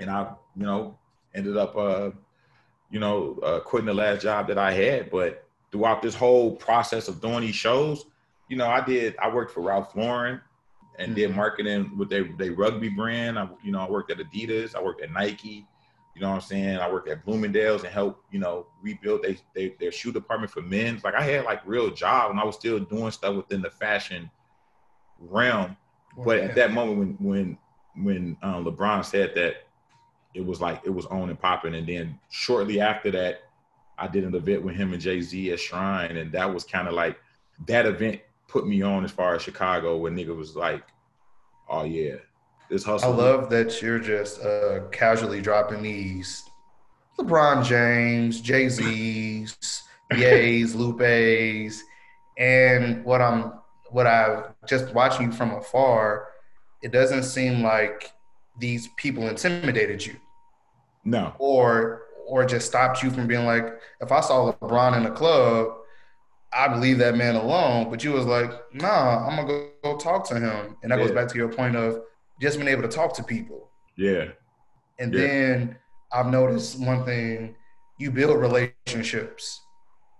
[0.00, 0.98] and I, you know,
[1.34, 2.10] ended up, uh,
[2.90, 5.10] you know, uh, quitting the last job that I had.
[5.10, 8.06] But throughout this whole process of doing these shows,
[8.48, 9.16] you know, I did.
[9.18, 10.40] I worked for Ralph Lauren
[10.98, 11.14] and mm-hmm.
[11.14, 13.38] did marketing with their, their rugby brand.
[13.38, 14.74] I, you know, I worked at Adidas.
[14.74, 15.66] I worked at Nike.
[16.14, 16.78] You know what I'm saying?
[16.78, 20.62] I worked at Bloomingdale's and helped, you know, rebuild they, they, their shoe department for
[20.62, 20.98] men.
[21.04, 24.30] Like I had like real job and I was still doing stuff within the fashion
[25.20, 25.76] realm.
[26.24, 27.58] But at that moment when when
[28.02, 29.66] when um, LeBron said that,
[30.34, 31.74] it was like it was on and popping.
[31.74, 33.42] And then shortly after that,
[33.98, 36.88] I did an event with him and Jay Z at Shrine, and that was kind
[36.88, 37.18] of like
[37.66, 40.82] that event put me on as far as Chicago when nigga was like,
[41.68, 42.16] oh yeah,
[42.70, 43.12] this hustle.
[43.12, 46.42] I love that you're just uh, casually dropping these
[47.18, 49.82] LeBron James, Jay Z's,
[50.16, 51.82] Ye's, Lupe's,
[52.38, 53.52] and what I'm
[53.90, 56.28] what I've just watching you from afar,
[56.82, 58.10] it doesn't seem like
[58.58, 60.16] these people intimidated you.
[61.04, 61.34] No.
[61.38, 65.76] Or or just stopped you from being like, if I saw LeBron in a club,
[66.52, 67.90] I'd leave that man alone.
[67.90, 70.76] But you was like, nah, I'm gonna go, go talk to him.
[70.82, 71.06] And that yeah.
[71.06, 72.02] goes back to your point of
[72.40, 73.70] just being able to talk to people.
[73.96, 74.28] Yeah.
[74.98, 75.20] And yeah.
[75.20, 75.76] then
[76.12, 77.54] I've noticed one thing,
[77.98, 79.62] you build relationships.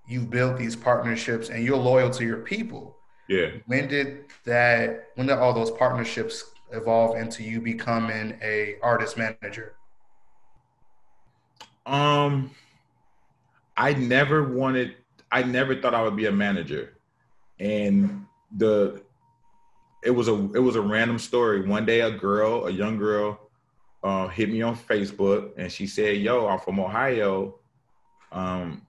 [0.09, 2.97] You've built these partnerships and you're loyal to your people.
[3.29, 3.51] Yeah.
[3.67, 9.75] When did that when did all those partnerships evolve into you becoming a artist manager?
[11.85, 12.53] Um
[13.77, 14.95] I never wanted
[15.31, 16.97] I never thought I would be a manager.
[17.59, 19.03] And the
[20.03, 21.67] it was a it was a random story.
[21.67, 23.41] One day, a girl, a young girl,
[24.03, 27.57] uh, hit me on Facebook, and she said, "Yo, I'm from Ohio."
[28.31, 28.87] Um,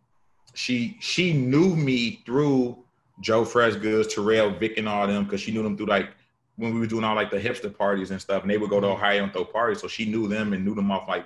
[0.53, 2.83] she she knew me through
[3.21, 6.09] Joe Freshgoods, Terrell, Vic, and all them because she knew them through like
[6.57, 8.79] when we were doing all like the hipster parties and stuff, and they would go
[8.79, 8.95] to mm-hmm.
[8.95, 9.81] Ohio and throw parties.
[9.81, 11.25] So she knew them and knew them off like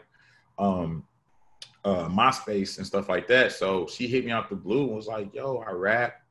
[0.57, 1.05] um,
[1.83, 3.51] uh, MySpace and stuff like that.
[3.51, 6.21] So she hit me out the blue and was like, "Yo, I rap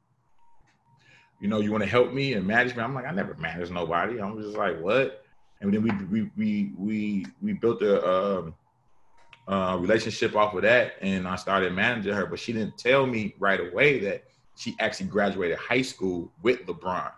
[1.41, 2.83] you know, you want to help me and manage me?
[2.83, 4.21] I'm like, I never manage nobody.
[4.21, 5.25] I'm just like, what?
[5.61, 8.55] And then we we we we we built a um,
[9.49, 12.27] uh, relationship off of that, and I started managing her.
[12.27, 14.25] But she didn't tell me right away that
[14.57, 17.13] she actually graduated high school with LeBron.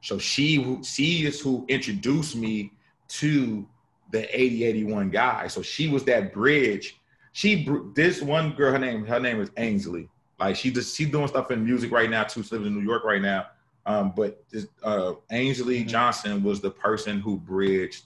[0.00, 2.72] So she she is who introduced me
[3.08, 3.66] to
[4.12, 5.46] the 8081 guy.
[5.48, 6.98] So she was that bridge.
[7.36, 10.08] She this one girl, her name her name is Ainsley.
[10.40, 12.42] Like she just she's doing stuff in music right now too.
[12.42, 13.48] She lives in New York right now.
[13.84, 15.88] Um, but this, uh, Ainsley mm-hmm.
[15.88, 18.04] Johnson was the person who bridged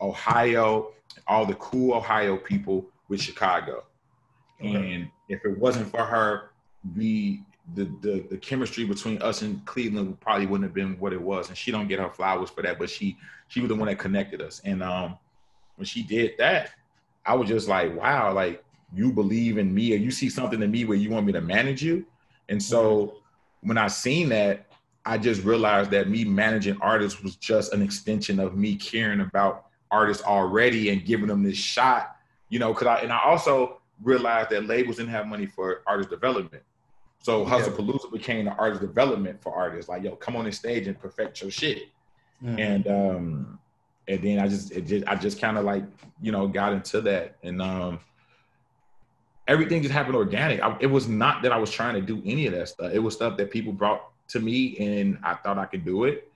[0.00, 0.92] Ohio,
[1.28, 3.84] all the cool Ohio people with Chicago.
[4.58, 4.94] Okay.
[4.94, 6.52] And if it wasn't for her,
[6.96, 7.42] we
[7.74, 11.50] the, the the chemistry between us and Cleveland probably wouldn't have been what it was.
[11.50, 13.98] And she don't get her flowers for that, but she she was the one that
[13.98, 14.62] connected us.
[14.64, 15.18] And um,
[15.76, 16.70] when she did that,
[17.26, 20.70] I was just like, wow, like you believe in me or you see something in
[20.70, 22.06] me where you want me to manage you.
[22.48, 23.68] And so mm-hmm.
[23.68, 24.66] when I seen that,
[25.06, 29.66] I just realized that me managing artists was just an extension of me caring about
[29.90, 32.16] artists already and giving them this shot,
[32.48, 36.10] you know, cause I and I also realized that labels didn't have money for artist
[36.10, 36.62] development.
[37.20, 39.88] So Hustle Palooza became the artist development for artists.
[39.88, 41.88] Like, yo, come on the stage and perfect your shit.
[42.42, 42.58] Mm-hmm.
[42.58, 43.58] And um,
[44.06, 45.84] and then I just, just I just kind of like,
[46.20, 47.36] you know, got into that.
[47.42, 48.00] And um,
[49.46, 50.60] everything just happened organic.
[50.60, 52.92] I, it was not that I was trying to do any of that stuff.
[52.92, 56.30] It was stuff that people brought to me, and I thought I could do it,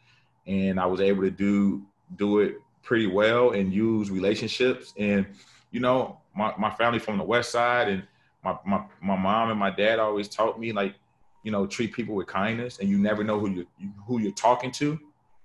[0.46, 1.82] and I was able to do
[2.16, 4.94] do it pretty well and use relationships.
[4.98, 5.26] And
[5.70, 8.02] you know, my my family from the West Side, and
[8.44, 10.94] my my my mom and my dad always taught me like,
[11.42, 13.66] you know, treat people with kindness, and you never know who you
[14.06, 14.98] who you're talking to.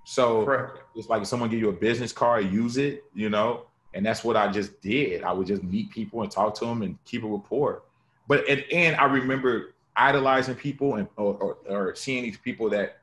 [0.04, 0.80] So Correct.
[0.96, 3.04] it's like if someone give you a business card, use it.
[3.14, 5.24] You know, and that's what I just did.
[5.24, 7.84] I would just meet people and talk to them and keep a rapport.
[8.28, 12.98] But and, and I remember idolizing people and or, or, or seeing these people that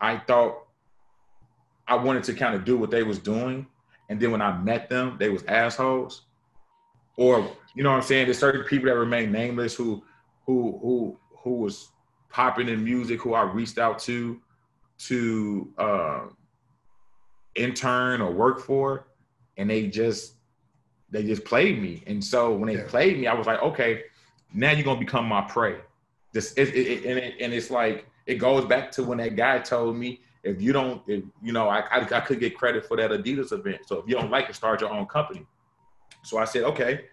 [0.00, 0.66] I thought
[1.86, 3.66] I wanted to kind of do what they was doing,
[4.08, 6.22] and then when I met them, they was assholes.
[7.16, 8.26] Or you know what I'm saying?
[8.26, 10.02] There's certain people that remain nameless who
[10.46, 11.88] who who who was
[12.30, 14.40] popping in music who I reached out to
[15.06, 16.20] to uh,
[17.54, 19.06] intern or work for
[19.56, 20.34] and they just
[21.10, 22.02] they just played me.
[22.06, 22.88] And so when they yeah.
[22.88, 24.04] played me, I was like, okay,
[24.54, 25.76] now you're gonna become my prey.
[26.32, 29.58] This it, it, and it, and it's like it goes back to when that guy
[29.58, 32.96] told me if you don't, if you know, I, I, I could get credit for
[32.96, 33.82] that Adidas event.
[33.86, 35.46] So if you don't like it, start your own company.
[36.22, 37.04] So I said, okay,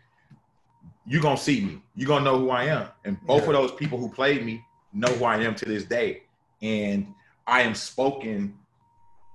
[1.05, 1.81] you're gonna see me.
[1.95, 2.87] You're gonna know who I am.
[3.05, 3.49] And both yeah.
[3.49, 6.23] of those people who played me know who I am to this day.
[6.61, 7.13] And
[7.49, 8.53] I am spoken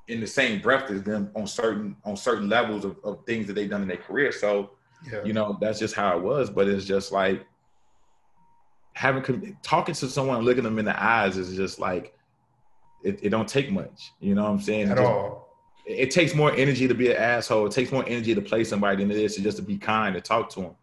[0.08, 3.54] in the same breath as them on certain on certain levels of, of things that
[3.54, 4.32] they've done in their career.
[4.32, 4.70] So,
[5.10, 5.24] yeah.
[5.24, 6.50] you know, that's just how it was.
[6.50, 7.46] But it's just like
[8.92, 12.16] having talking to someone, looking them in the eyes is just like
[13.02, 14.12] it, it don't take much.
[14.20, 14.90] You know what I'm saying?
[14.90, 15.56] At just, all.
[15.86, 17.66] It, it takes more energy to be an asshole.
[17.66, 20.16] It takes more energy to play somebody than it is to just to be kind
[20.16, 20.74] and talk to them.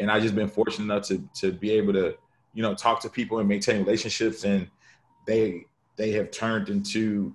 [0.00, 2.16] And I just been fortunate enough to to be able to,
[2.54, 4.68] you know, talk to people and maintain relationships, and
[5.26, 7.34] they they have turned into,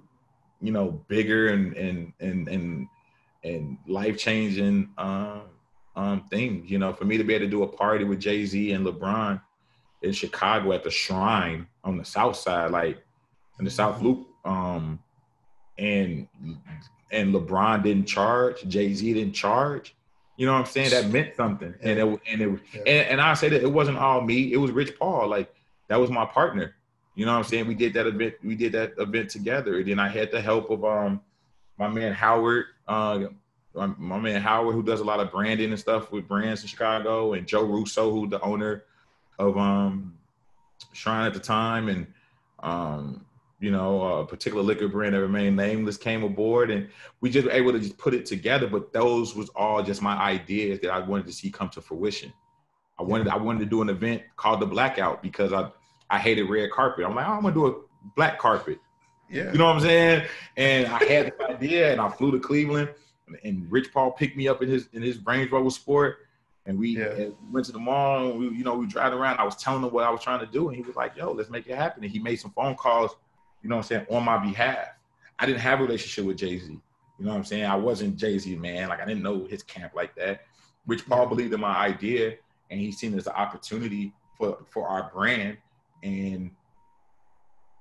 [0.62, 2.88] you know, bigger and and and and
[3.44, 5.42] and life changing um,
[5.96, 6.70] um, things.
[6.70, 8.86] You know, for me to be able to do a party with Jay Z and
[8.86, 9.42] LeBron
[10.02, 13.04] in Chicago at the Shrine on the South Side, like
[13.60, 15.00] in the South Loop, um,
[15.78, 16.28] and
[17.12, 19.96] and LeBron didn't charge, Jay Z didn't charge.
[20.38, 20.92] You know what I'm saying?
[20.92, 22.82] That meant something, and it and it yeah.
[22.82, 24.54] and, and I say that it wasn't all me.
[24.54, 25.28] It was Rich Paul.
[25.28, 25.54] Like
[25.88, 26.76] that was my partner.
[27.18, 27.66] You know what I'm saying?
[27.66, 28.36] We did that event.
[28.44, 31.20] We did that event together, and then I had the help of um
[31.80, 33.26] my man Howard, uh,
[33.74, 37.34] my man Howard, who does a lot of branding and stuff with brands in Chicago,
[37.34, 38.84] and Joe Russo, who the owner
[39.40, 40.16] of um
[40.94, 42.06] Shrine at the time, and
[42.60, 43.26] um
[43.60, 46.88] you know, a particular liquor brand that remained nameless came aboard, and
[47.22, 48.68] we just were able to just put it together.
[48.68, 52.32] But those was all just my ideas that I wanted to see come to fruition.
[53.00, 55.72] I wanted I wanted to do an event called the Blackout because I
[56.10, 57.06] I hated red carpet.
[57.06, 57.76] I'm like, oh, I'm gonna do a
[58.16, 58.80] black carpet.
[59.30, 59.52] Yeah.
[59.52, 60.26] You know what I'm saying?
[60.56, 62.90] And I had the idea, and I flew to Cleveland,
[63.44, 66.20] and Rich Paul picked me up in his in his Range Rover Sport,
[66.66, 67.30] and we yeah.
[67.52, 68.32] went to the mall.
[68.32, 69.40] And we, you know, we driving around.
[69.40, 71.32] I was telling him what I was trying to do, and he was like, "Yo,
[71.32, 73.12] let's make it happen." And he made some phone calls,
[73.64, 74.88] you know what I'm saying, on my behalf.
[75.40, 76.80] I didn't have a relationship with Jay Z.
[77.20, 77.66] You know what I'm saying?
[77.66, 78.90] I wasn't Jay Z man.
[78.90, 80.42] Like I didn't know his camp like that.
[80.86, 82.36] Rich Paul believed in my idea,
[82.70, 85.58] and he seen it as an opportunity for for our brand,
[86.04, 86.52] and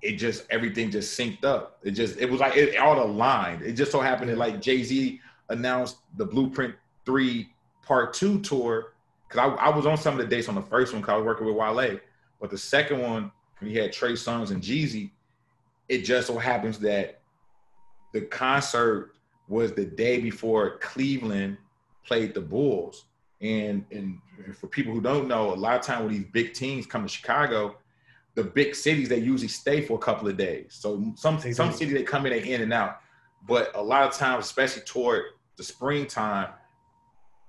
[0.01, 1.79] it just everything just synced up.
[1.83, 3.61] It just it was like it all aligned.
[3.61, 6.75] It just so happened that like Jay Z announced the Blueprint
[7.05, 7.49] Three
[7.83, 8.93] part two tour
[9.27, 11.17] because I, I, was on some of the dates on the first one because I
[11.17, 11.99] was working with Wale,
[12.41, 15.11] but the second one we had Trey Songz and Jeezy.
[15.89, 17.21] It just so happens that
[18.13, 19.13] the concert
[19.47, 21.57] was the day before Cleveland
[22.05, 23.05] played the Bulls.
[23.41, 24.19] And and
[24.55, 27.09] for people who don't know, a lot of time when these big teams come to
[27.09, 27.77] Chicago,
[28.37, 30.67] the big cities they usually stay for a couple of days.
[30.69, 32.99] So some some cities they come in they in and out,
[33.47, 35.23] but a lot of times, especially toward
[35.57, 36.49] the springtime,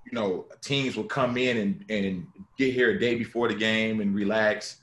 [0.06, 4.00] you know, teams will come in and, and get here a day before the game
[4.00, 4.78] and relax,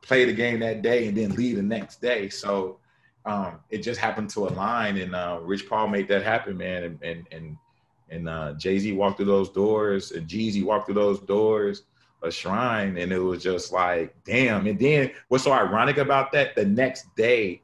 [0.00, 2.28] play the game that day, and then leave the next day.
[2.28, 2.78] So
[3.26, 6.84] um, it just happened to align, and uh, Rich Paul made that happen, man.
[6.84, 7.56] And and and,
[8.10, 11.82] and uh, Jay Z walked through those doors, and Jeezy walked through those doors,
[12.22, 14.66] a shrine, and it was just like, damn.
[14.66, 16.56] And then what's so ironic about that?
[16.56, 17.62] The next day,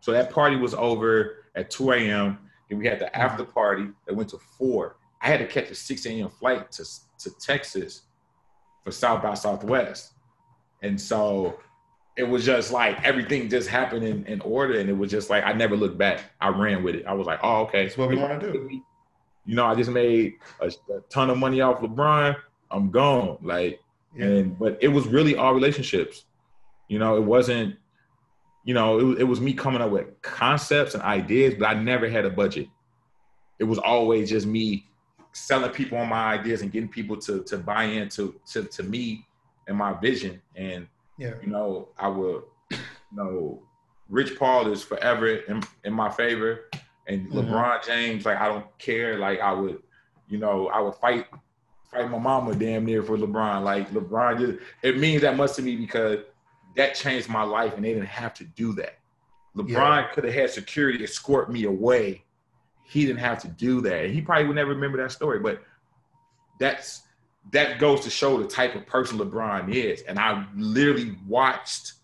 [0.00, 2.38] so that party was over at 2 a.m.
[2.70, 3.20] and we had the mm-hmm.
[3.20, 6.28] after party that went to four I had to catch a 6 a.m.
[6.28, 6.84] flight to,
[7.20, 8.02] to Texas
[8.84, 10.14] for South by Southwest.
[10.82, 11.60] And so
[12.16, 14.80] it was just like everything just happened in, in order.
[14.80, 16.22] And it was just like, I never looked back.
[16.40, 17.06] I ran with it.
[17.06, 17.84] I was like, oh, okay.
[17.84, 18.82] That's what we want to do.
[19.46, 22.36] You know, I just made a, a, ton of money off LeBron.
[22.70, 23.38] I'm gone.
[23.42, 23.80] Like,
[24.16, 24.24] yeah.
[24.26, 26.24] and, but it was really all relationships.
[26.88, 27.76] You know, it wasn't,
[28.64, 32.08] you know, it, it was me coming up with concepts and ideas, but I never
[32.08, 32.68] had a budget.
[33.58, 34.86] It was always just me
[35.32, 39.26] selling people on my ideas and getting people to to buy into to, to me
[39.66, 40.40] and my vision.
[40.56, 40.86] And
[41.18, 41.34] yeah.
[41.42, 42.78] you know, I will, you
[43.12, 43.62] know,
[44.08, 46.68] Rich Paul is forever in, in my favor.
[47.06, 47.38] And mm-hmm.
[47.38, 49.18] LeBron James, like I don't care.
[49.18, 49.82] Like I would,
[50.28, 51.26] you know, I would fight
[51.92, 53.62] fight my mama damn near for LeBron.
[53.62, 56.20] Like LeBron just it means that much to me because
[56.76, 58.98] that changed my life and they didn't have to do that.
[59.56, 60.06] LeBron yeah.
[60.12, 62.24] could have had security escort me away
[62.92, 64.10] he didn't have to do that.
[64.10, 65.62] He probably would never remember that story, but
[66.58, 67.02] that's
[67.50, 70.02] that goes to show the type of person LeBron is.
[70.02, 71.94] And I literally watched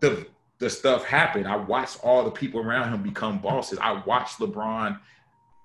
[0.00, 0.26] the
[0.58, 1.46] the stuff happen.
[1.46, 3.78] I watched all the people around him become bosses.
[3.78, 4.98] I watched LeBron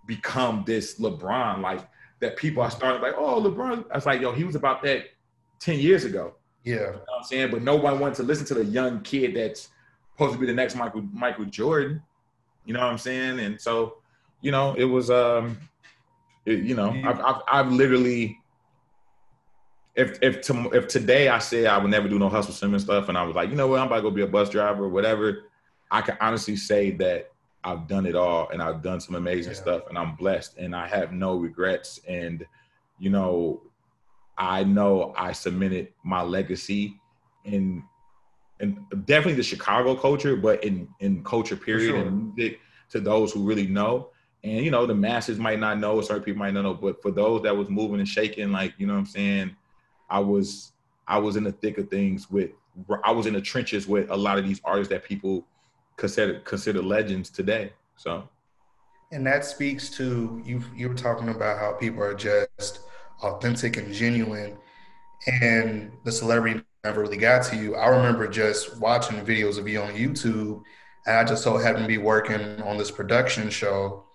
[0.05, 1.87] become this LeBron, like
[2.21, 3.85] that people are starting like, oh, LeBron.
[3.91, 5.05] I was like, yo, he was about that
[5.59, 6.35] 10 years ago.
[6.63, 6.75] Yeah.
[6.75, 7.51] You know I'm saying?
[7.51, 9.69] But nobody wanted to listen to the young kid that's
[10.11, 12.01] supposed to be the next Michael Michael Jordan.
[12.65, 13.39] You know what I'm saying?
[13.39, 13.97] And so
[14.41, 15.57] you know, it was um,
[16.45, 18.37] it, you know, I've, I've, I've literally.
[19.93, 23.09] If if to, if today I said I would never do no hustle Simmons stuff,
[23.09, 24.85] and I was like, you know what, I'm about to go be a bus driver
[24.85, 25.43] or whatever,
[25.91, 27.30] I can honestly say that
[27.63, 29.59] I've done it all and I've done some amazing yeah.
[29.59, 32.45] stuff and I'm blessed and I have no regrets and
[32.97, 33.61] you know
[34.37, 36.99] I know I cemented my legacy
[37.45, 37.83] in
[38.59, 41.97] and definitely the Chicago culture, but in in culture period sure.
[41.97, 42.59] and music
[42.91, 44.09] to those who really know.
[44.43, 47.11] And you know, the masses might not know, certain people might not know, but for
[47.11, 49.55] those that was moving and shaking, like you know what I'm saying,
[50.09, 50.73] I was
[51.07, 52.51] I was in the thick of things with
[53.03, 55.45] I was in the trenches with a lot of these artists that people
[55.97, 57.73] consider considered legends today.
[57.97, 58.27] So
[59.11, 62.79] and that speaks to you you were talking about how people are just
[63.21, 64.57] authentic and genuine
[65.41, 67.75] and the celebrity never really got to you.
[67.75, 70.61] I remember just watching videos of you on YouTube
[71.05, 74.05] and I just so happened to be working on this production show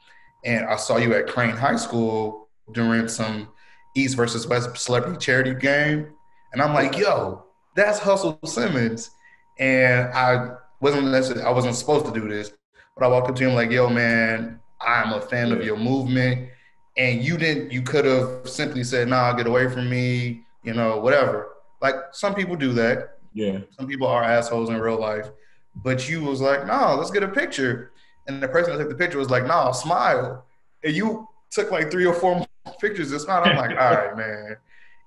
[0.45, 3.49] and I saw you at Crane High School during some
[3.95, 6.09] East versus West celebrity charity game.
[6.53, 9.11] And I'm like, yo, that's Hustle Simmons.
[9.59, 12.53] And I wasn't necessarily, I wasn't supposed to do this,
[12.97, 16.49] but I walked up to him like, yo, man, I'm a fan of your movement.
[16.97, 20.99] And you didn't, you could have simply said, nah, get away from me, you know,
[20.99, 21.49] whatever.
[21.83, 23.19] Like some people do that.
[23.35, 23.59] Yeah.
[23.79, 25.31] Some people are assholes in real life.
[25.75, 27.93] But you was like, no, let's get a picture.
[28.27, 30.47] And the person that took the picture was like, no, smile.
[30.83, 32.45] And you took like three or four
[32.81, 33.43] pictures of smile.
[33.45, 34.57] I'm like, all right, man.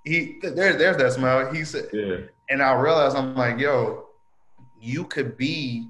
[0.06, 1.52] He there, there's that smile.
[1.52, 2.18] He said, yeah.
[2.50, 4.09] And I realized I'm like, yo,
[4.82, 5.88] you could be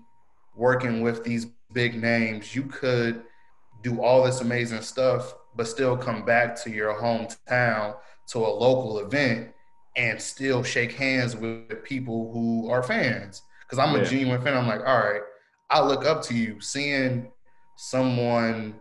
[0.56, 2.56] working with these big names.
[2.56, 3.24] You could
[3.82, 7.96] do all this amazing stuff, but still come back to your hometown
[8.28, 9.52] to a local event
[9.96, 13.42] and still shake hands with people who are fans.
[13.62, 14.02] Because I'm yeah.
[14.02, 14.58] a genuine fan.
[14.58, 15.22] I'm like, all right,
[15.70, 16.60] I look up to you.
[16.60, 17.32] Seeing
[17.76, 18.76] someone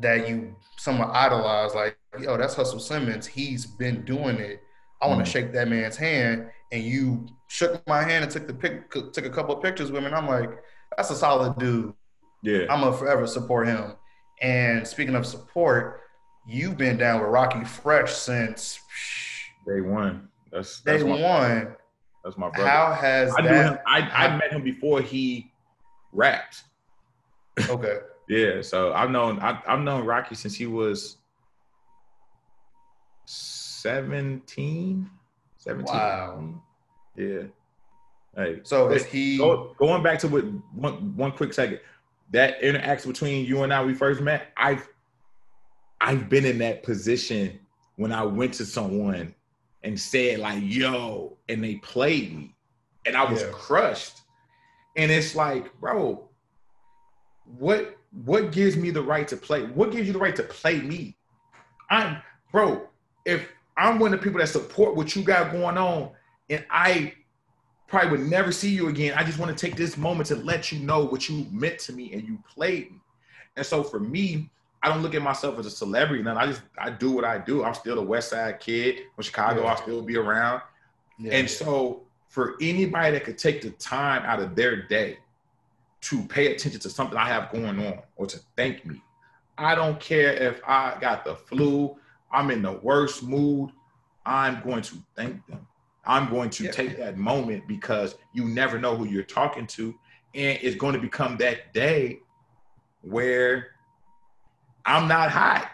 [0.00, 3.26] that you somewhat idolize, like, yo, that's Hustle Simmons.
[3.26, 4.62] He's been doing it.
[5.00, 5.32] I want to mm.
[5.32, 6.50] shake that man's hand.
[6.72, 10.02] And you shook my hand and took the pic, took a couple of pictures with
[10.02, 10.06] me.
[10.06, 10.50] And I'm like,
[10.96, 11.92] that's a solid dude.
[12.42, 13.94] Yeah, I'm gonna forever support him.
[14.40, 16.00] And speaking of support,
[16.46, 18.80] you've been down with Rocky Fresh since
[19.66, 20.28] day one.
[20.50, 21.76] That's, that's day my, one.
[22.24, 22.68] That's my brother.
[22.68, 23.72] How has I that?
[23.72, 25.52] Him, I, I met him before he
[26.12, 26.62] rapped.
[27.68, 27.98] Okay.
[28.28, 31.18] yeah, so I've known I, have known Rockie since he was
[33.26, 35.10] 17.
[35.60, 35.84] 17.
[35.86, 36.62] Wow.
[37.16, 37.42] Yeah.
[38.34, 41.80] Hey, so is he go, going back to what one one quick second?
[42.32, 44.88] That interaction between you and I we first met, I've
[46.00, 47.58] I've been in that position
[47.96, 49.34] when I went to someone
[49.82, 52.54] and said like yo and they played me
[53.04, 53.48] and I was yeah.
[53.52, 54.20] crushed.
[54.96, 56.28] And it's like, bro,
[57.58, 59.64] what what gives me the right to play?
[59.64, 61.16] What gives you the right to play me?
[61.90, 62.88] I'm bro,
[63.24, 63.48] if
[63.80, 66.10] I'm one of the people that support what you got going on
[66.50, 67.14] and I
[67.86, 69.14] probably would never see you again.
[69.16, 71.92] I just want to take this moment to let you know what you meant to
[71.92, 72.98] me and you played me.
[73.56, 74.50] And so for me,
[74.82, 76.22] I don't look at myself as a celebrity.
[76.22, 76.36] None.
[76.36, 77.64] I just I do what I do.
[77.64, 79.62] I'm still a West Side kid from Chicago.
[79.62, 79.70] Yeah.
[79.70, 80.62] I'll still be around.
[81.18, 81.32] Yeah.
[81.32, 85.18] And so for anybody that could take the time out of their day
[86.02, 89.02] to pay attention to something I have going on or to thank me,
[89.58, 91.96] I don't care if I got the flu,
[92.32, 93.70] I'm in the worst mood.
[94.24, 95.66] I'm going to thank them.
[96.04, 96.70] I'm going to yeah.
[96.70, 99.94] take that moment because you never know who you're talking to.
[100.34, 102.20] And it's going to become that day
[103.02, 103.68] where
[104.86, 105.70] I'm not hot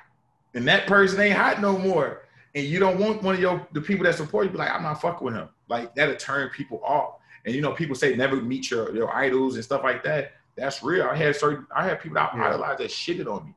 [0.57, 2.23] and that person ain't hot no more.
[2.55, 4.83] And you don't want one of your the people that support you be like, I'm
[4.83, 5.51] not fucking with him.
[5.69, 7.17] Like that'll turn people off.
[7.45, 10.33] And you know, people say never meet your, your idols and stuff like that.
[10.57, 11.05] That's real.
[11.05, 12.49] I had certain I had people that yeah.
[12.49, 13.55] idolized that shitted on me.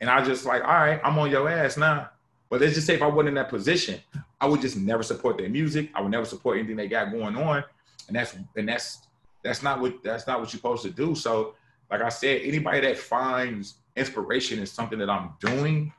[0.00, 2.10] And I just like, all right, I'm on your ass now.
[2.50, 4.00] But let's just say if I wasn't in that position,
[4.40, 5.90] I would just never support their music.
[5.94, 7.64] I would never support anything they got going on.
[8.06, 9.06] And that's and that's
[9.42, 11.14] that's not what that's not what you're supposed to do.
[11.14, 11.54] So,
[11.90, 15.92] like I said, anybody that finds inspiration in something that I'm doing,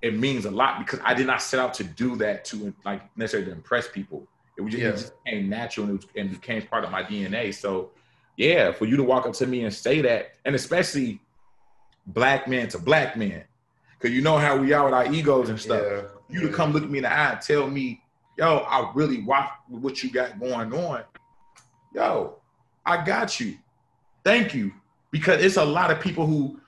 [0.00, 3.16] it means a lot because I did not set out to do that to like
[3.16, 4.26] necessarily to impress people.
[4.56, 4.88] It, was just, yeah.
[4.90, 7.54] it just became natural and it, was, and became part of my DNA.
[7.54, 7.90] So,
[8.36, 11.20] yeah, for you to walk up to me and say that, and especially
[12.06, 13.44] black man to black men,
[14.02, 15.84] because you know how we are with our egos and stuff.
[15.86, 16.02] Yeah.
[16.28, 18.02] You to come look at me in the eye and tell me,
[18.36, 21.04] yo, I really watch what you got going on.
[21.94, 22.38] Yo,
[22.84, 23.58] I got you.
[24.24, 24.72] Thank you.
[25.12, 26.58] Because it's a lot of people who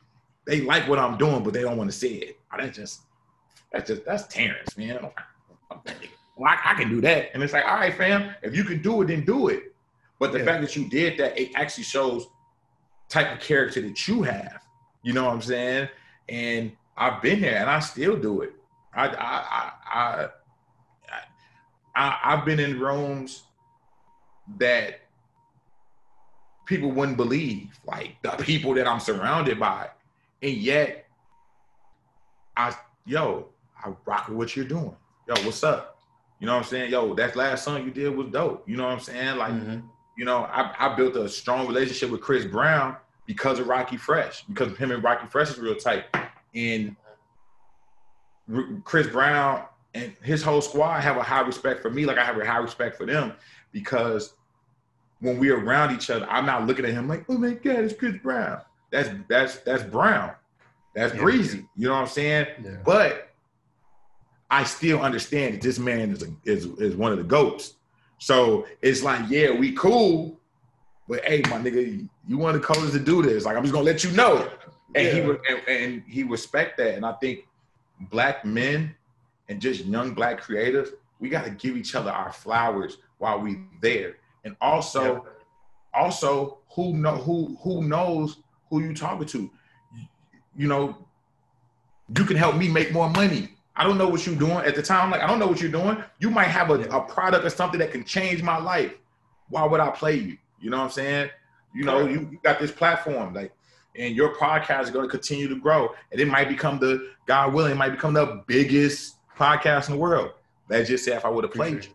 [0.46, 2.38] they like what I'm doing, but they don't want to say it.
[2.52, 3.00] Oh, that's just
[3.72, 5.10] that's just that's Terrence, man.
[6.36, 7.30] Well, I, I, can do that.
[7.32, 9.74] And it's like, all right, fam, if you can do it, then do it.
[10.18, 10.44] But the yeah.
[10.44, 12.26] fact that you did that, it actually shows
[13.08, 14.60] type of character that you have.
[15.02, 15.88] You know what I'm saying?
[16.28, 18.52] And I've been there and I still do it.
[18.94, 20.28] I I I,
[21.96, 23.44] I, I have been in rooms
[24.58, 25.00] that
[26.66, 29.88] people wouldn't believe, like the people that I'm surrounded by,
[30.42, 31.06] and yet
[32.56, 32.74] I
[33.04, 33.48] yo
[33.84, 34.96] I rock with what you're doing.
[35.28, 35.98] yo, what's up?
[36.40, 36.90] You know what I'm saying?
[36.90, 38.68] Yo, that last song you did was dope.
[38.68, 39.36] You know what I'm saying?
[39.36, 39.86] Like, mm-hmm.
[40.18, 44.44] you know, I, I built a strong relationship with Chris Brown because of Rockie Fresh,
[44.44, 46.04] because him and Rockie Fresh is real tight.
[46.54, 46.96] And
[48.84, 52.38] Chris Brown and his whole squad have a high respect for me, like I have
[52.38, 53.32] a high respect for them,
[53.72, 54.34] because
[55.20, 57.94] when we're around each other, I'm not looking at him like, oh my God, it's
[57.94, 58.60] Chris Brown.
[58.90, 60.32] That's that's that's Brown.
[60.94, 61.20] That's yeah.
[61.20, 61.66] breezy.
[61.76, 62.46] You know what I'm saying?
[62.62, 62.76] Yeah.
[62.84, 63.30] But
[64.50, 67.74] I still understand that this man is a, is is one of the goats.
[68.18, 70.38] So it's like, yeah, we cool,
[71.08, 73.44] but hey, my nigga, you want the colors to do this?
[73.44, 74.48] Like, I'm just gonna let you know.
[74.94, 75.12] And yeah.
[75.12, 76.94] he and, and he respect that.
[76.94, 77.46] And I think
[78.10, 78.94] black men
[79.48, 80.90] and just young black creators,
[81.20, 84.16] we got to give each other our flowers while we there.
[84.44, 85.20] And also, yeah.
[85.92, 88.38] also who know who who knows
[88.70, 89.50] who you talking to.
[90.56, 90.96] You know,
[92.16, 93.50] you can help me make more money.
[93.76, 95.10] I don't know what you're doing at the time.
[95.10, 96.02] Like, I don't know what you're doing.
[96.20, 98.94] You might have a, a product or something that can change my life.
[99.48, 100.38] Why would I play you?
[100.60, 101.30] You know what I'm saying?
[101.74, 103.52] You know, you, you got this platform, like,
[103.96, 107.54] and your podcast is going to continue to grow, and it might become the God
[107.54, 110.32] willing, it might become the biggest podcast in the world.
[110.68, 111.90] Let's just say if I would have played you.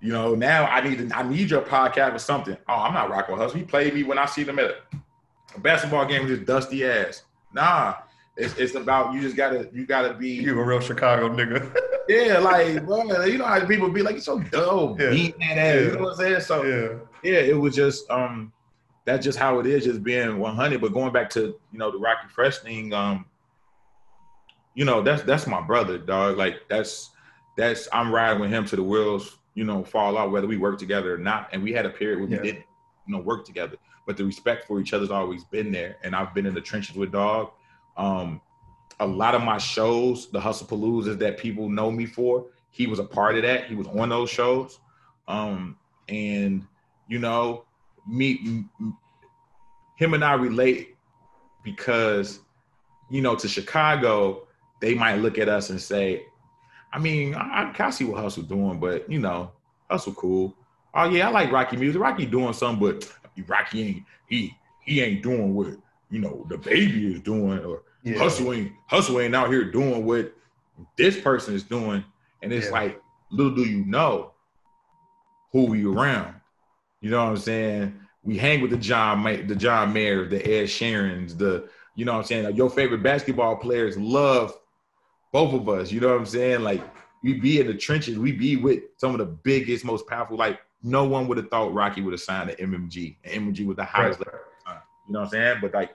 [0.00, 2.56] You know, now I need to, I need your podcast or something.
[2.68, 3.58] Oh, I'm not rocking with Hustle.
[3.58, 4.76] He played me when I see them at
[5.54, 7.22] a basketball game with his dusty ass.
[7.54, 7.94] Nah,
[8.36, 11.74] it's, it's about you just gotta you gotta be you a real Chicago nigga.
[12.08, 15.10] yeah, like bro, you know how people be like, you so dumb, yeah.
[15.10, 15.74] beating that ass.
[15.74, 15.80] Yeah.
[15.80, 16.40] You know what I'm saying?
[16.40, 18.52] So yeah yeah, it was just um
[19.06, 20.80] that's just how it is, just being 100.
[20.80, 23.24] But going back to you know the Rockie Fresh thing, um,
[24.74, 26.36] you know that's that's my brother, dog.
[26.36, 27.10] Like that's
[27.56, 30.78] that's I'm riding with him to the wheels, you know, fall out whether we work
[30.78, 31.48] together or not.
[31.52, 32.42] And we had a period where yeah.
[32.42, 32.64] we didn't,
[33.06, 33.76] you know, work together,
[34.06, 35.96] but the respect for each other's always been there.
[36.02, 37.50] And I've been in the trenches with Dog.
[37.96, 38.40] Um,
[39.00, 42.98] a lot of my shows, the Hustle Paloozas that people know me for, he was
[42.98, 43.66] a part of that.
[43.66, 44.78] He was on those shows.
[45.28, 45.76] Um,
[46.08, 46.66] and
[47.08, 47.64] you know,
[48.06, 48.64] me,
[49.96, 50.96] him and I relate
[51.62, 52.40] because,
[53.10, 54.46] you know, to Chicago,
[54.80, 56.24] they might look at us and say,
[56.92, 59.50] I mean, I, I see what Hustle doing, but you know,
[59.90, 60.54] Hustle cool.
[60.94, 62.00] Oh yeah, I like Rockie music.
[62.00, 63.12] Rockie doing something, but
[63.46, 65.76] Rockie ain't he he ain't doing what
[66.10, 68.18] you know the baby is doing, or yeah.
[68.18, 70.32] Hustle ain't Hustle ain't out here doing what
[70.96, 72.04] this person is doing.
[72.42, 72.72] And it's yeah.
[72.72, 74.32] like, little do you know
[75.52, 76.34] who we around.
[77.00, 78.00] You know what I'm saying?
[78.22, 82.18] We hang with the John the John Mayer, the Ed Sheerans, the you know what
[82.18, 82.44] I'm saying?
[82.44, 84.58] Like your favorite basketball players love
[85.32, 85.90] both of us.
[85.90, 86.60] You know what I'm saying?
[86.62, 86.82] Like
[87.22, 90.36] we be in the trenches, we be with some of the biggest, most powerful.
[90.36, 93.16] Like no one would have thought Rockie would have signed an MMG.
[93.24, 94.28] And MMG was the highest right.
[94.28, 94.40] level.
[95.06, 95.58] You know what I'm saying?
[95.60, 95.94] But like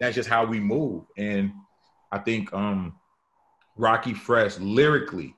[0.00, 1.04] that's just how we move.
[1.16, 1.52] And
[2.10, 2.94] I think um
[3.76, 5.34] Rockie Fresh lyrically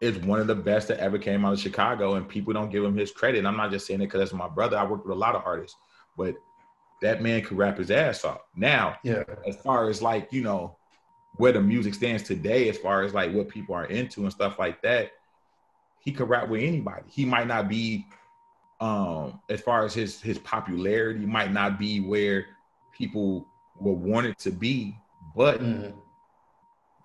[0.00, 2.82] is one of the best that ever came out of Chicago, and people don't give
[2.82, 3.38] him his credit.
[3.38, 4.78] And I'm not just saying it because that's my brother.
[4.78, 5.76] I worked with a lot of artists,
[6.16, 6.34] but
[7.02, 8.40] that man could rap his ass off.
[8.56, 9.24] Now, yeah.
[9.46, 10.76] as far as like you know
[11.36, 14.58] where the music stands today, as far as like what people are into and stuff
[14.58, 15.12] like that,
[16.00, 17.04] he could rap with anybody.
[17.06, 18.06] He might not be,
[18.80, 22.46] um, as far as his his popularity, might not be where
[22.90, 23.46] people
[23.78, 24.96] want it to be,
[25.36, 25.60] but.
[25.60, 25.92] Mm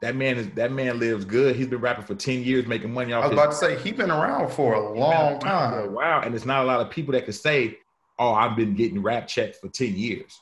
[0.06, 1.56] that man is that man lives good.
[1.56, 3.26] He's been rapping for 10 years, making money off.
[3.26, 3.32] Of.
[3.32, 5.94] I was his, about to say he's been around for a long time.
[5.94, 6.22] Wow.
[6.22, 7.80] And it's not a lot of people that can say,
[8.20, 10.40] Oh, I've been getting rap checks for 10 years.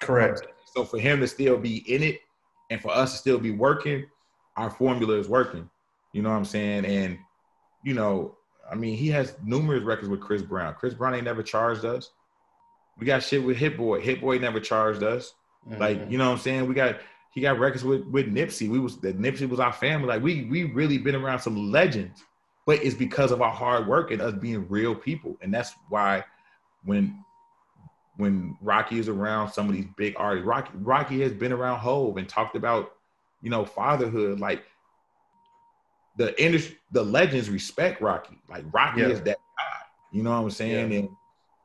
[0.00, 0.46] Correct.
[0.66, 2.20] So for him to still be in it
[2.68, 4.04] and for us to still be working,
[4.58, 5.70] our formula is working.
[6.12, 6.84] You know what I'm saying?
[6.84, 7.18] And
[7.82, 8.36] you know,
[8.70, 10.74] I mean, he has numerous records with Chris Brown.
[10.74, 12.10] Chris Brown ain't never charged us.
[12.98, 14.00] We got shit with Hit Boy.
[14.00, 15.32] Hit Boy never charged us.
[15.66, 15.80] Mm-hmm.
[15.80, 16.66] Like, you know what I'm saying?
[16.66, 16.96] We got
[17.30, 18.68] he got records with with Nipsey.
[18.68, 20.08] We was that Nipsey was our family.
[20.08, 22.24] Like we we really been around some legends,
[22.66, 25.36] but it's because of our hard work and us being real people.
[25.40, 26.24] And that's why
[26.84, 27.22] when
[28.16, 32.16] when Rockie is around some of these big artists, Rockie Rockie has been around Hove
[32.16, 32.92] and talked about
[33.42, 34.40] you know fatherhood.
[34.40, 34.64] Like
[36.16, 38.40] the industry, the legends respect Rockie.
[38.48, 39.08] Like Rockie yeah.
[39.08, 39.78] is that guy.
[40.12, 40.92] You know what I'm saying?
[40.92, 40.98] Yeah.
[41.00, 41.08] And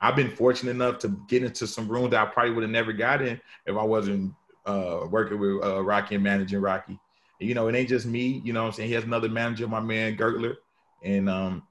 [0.01, 2.91] I've been fortunate enough to get into some rooms that I probably would have never
[2.91, 4.34] got in if I wasn't
[4.66, 6.99] uh, working with uh, Rockie and managing Rockie.
[7.39, 8.41] And, you know, it ain't just me.
[8.43, 8.89] You know I'm saying?
[8.89, 10.55] He has another manager, my man Gertler.
[11.03, 11.64] And um,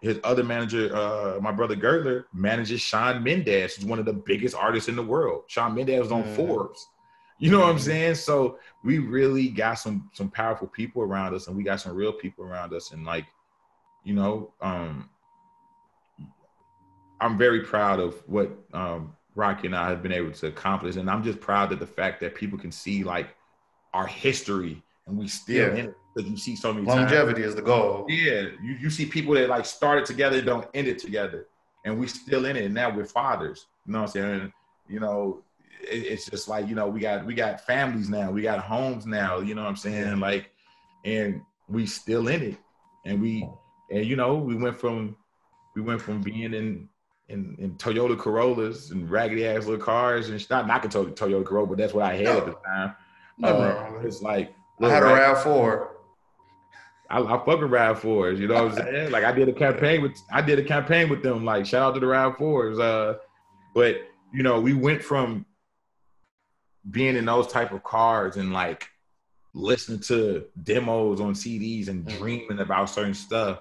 [0.00, 4.56] his other manager, uh, my brother Gertler, manages Shawn Mendes, who's one of the biggest
[4.56, 5.44] artists in the world.
[5.46, 6.36] Shawn Mendes was on mm.
[6.36, 6.88] Forbes.
[7.38, 8.14] You know what I'm saying?
[8.16, 12.12] So we really got some some powerful people around us, and we got some real
[12.12, 12.92] people around us.
[12.92, 13.26] And like,
[14.04, 15.10] you know, um,
[17.20, 20.96] I'm very proud of what um, Rockie and I have been able to accomplish.
[20.96, 23.34] And I'm just proud of the fact that people can see like
[23.94, 25.80] our history and we still yeah.
[25.80, 25.96] in it.
[26.14, 27.50] because you see so many longevity times.
[27.50, 28.06] is the goal.
[28.08, 31.46] Yeah, you, you see people that like started together don't end it together,
[31.84, 32.64] and we still in it.
[32.64, 33.66] And now we're fathers.
[33.86, 34.52] You know what I'm saying?
[34.88, 35.42] You know,
[35.80, 39.06] it, it's just like you know we got we got families now, we got homes
[39.06, 39.40] now.
[39.40, 40.20] You know what I'm saying?
[40.20, 40.50] Like,
[41.04, 42.56] and we still in it,
[43.04, 43.48] and we
[43.90, 45.16] and you know we went from
[45.74, 46.88] we went from being in
[47.32, 50.66] in, in Toyota Corollas and raggedy ass little cars and stuff.
[50.66, 52.38] not knocking Toyota Corolla, but that's what I had no.
[52.38, 52.94] at the time.
[53.38, 55.96] No, uh, it's like I had a Rav Four.
[57.10, 58.38] I, I fucking Rav Fours.
[58.38, 59.10] You know what I'm saying?
[59.12, 61.44] like I did a campaign with I did a campaign with them.
[61.44, 62.78] Like shout out to the Rav Fours.
[62.78, 63.14] Uh,
[63.74, 63.96] but
[64.32, 65.46] you know we went from
[66.90, 68.88] being in those type of cars and like
[69.54, 72.18] listening to demos on CDs and mm.
[72.18, 73.60] dreaming about certain stuff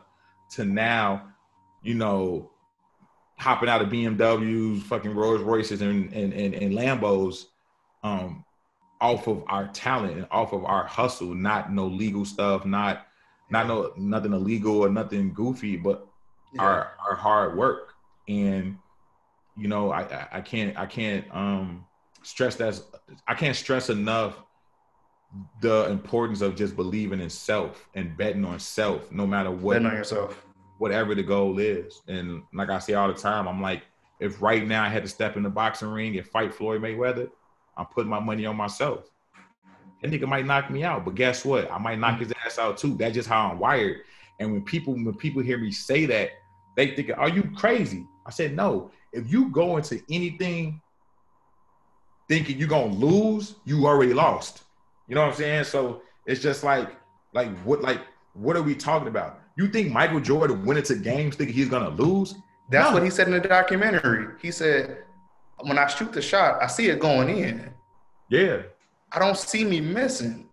[0.51, 1.23] to now,
[1.83, 2.50] you know,
[3.41, 7.45] hopping out of BMWs, fucking Rolls Royces and and, and, and Lambos,
[8.03, 8.45] um,
[9.01, 13.07] off of our talent and off of our hustle, not no legal stuff, not
[13.49, 16.07] not no nothing illegal or nothing goofy, but
[16.53, 16.61] yeah.
[16.61, 17.95] our our hard work.
[18.27, 18.77] And
[19.57, 21.85] you know, I I can't I can't um
[22.21, 22.79] stress that
[23.27, 24.35] I can't stress enough
[25.61, 29.87] the importance of just believing in self and betting on self, no matter what betting
[29.87, 30.45] on yourself,
[30.81, 32.01] whatever the goal is.
[32.07, 33.83] And like I say all the time, I'm like,
[34.19, 37.29] if right now I had to step in the boxing ring and fight Floyd Mayweather,
[37.77, 39.11] I'm putting my money on myself.
[40.01, 41.71] That nigga might knock me out, but guess what?
[41.71, 42.95] I might knock his ass out too.
[42.97, 43.97] That's just how I'm wired.
[44.39, 46.31] And when people when people hear me say that,
[46.75, 48.89] they think, "Are you crazy?" I said, "No.
[49.13, 50.81] If you go into anything
[52.27, 54.63] thinking you're gonna lose, you already lost.
[55.07, 55.65] You know what I'm saying?
[55.65, 56.89] So it's just like,
[57.33, 58.01] like what, like
[58.33, 59.40] what are we talking about?
[59.57, 62.35] You think Michael Jordan went into games thinking he's gonna lose?
[62.69, 62.93] That's no.
[62.93, 64.35] what he said in the documentary.
[64.41, 65.03] He said,
[65.59, 67.71] "When I shoot the shot, I see it going in."
[68.29, 68.63] Yeah.
[69.11, 70.47] I don't see me missing.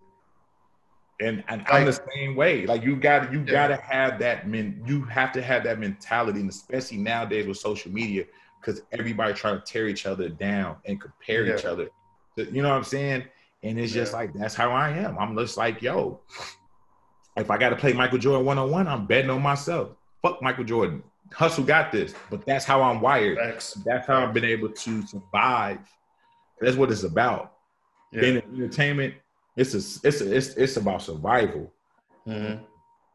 [1.20, 2.66] And, and like, I'm the same way.
[2.66, 3.53] Like you got you yeah.
[3.53, 4.82] got to have that men.
[4.86, 8.24] You have to have that mentality, and especially nowadays with social media,
[8.61, 11.57] because everybody trying to tear each other down and compare yeah.
[11.57, 11.88] each other.
[12.36, 13.24] You know what I'm saying?
[13.64, 14.03] And it's yeah.
[14.03, 15.18] just like that's how I am.
[15.18, 16.20] I'm just like, yo,
[17.39, 19.91] if I got to play Michael Jordan one on one, I'm betting on myself.
[20.22, 21.03] Fuck Michael Jordan.
[21.32, 23.39] Hustle got this, but that's how I'm wired.
[23.39, 23.74] Thanks.
[23.84, 25.78] That's how I've been able to survive.
[26.61, 27.53] That's what it's about.
[28.12, 28.20] Yeah.
[28.22, 29.14] Being in entertainment,
[29.57, 31.72] it's a, it's a, it's it's about survival.
[32.26, 32.62] Mm-hmm.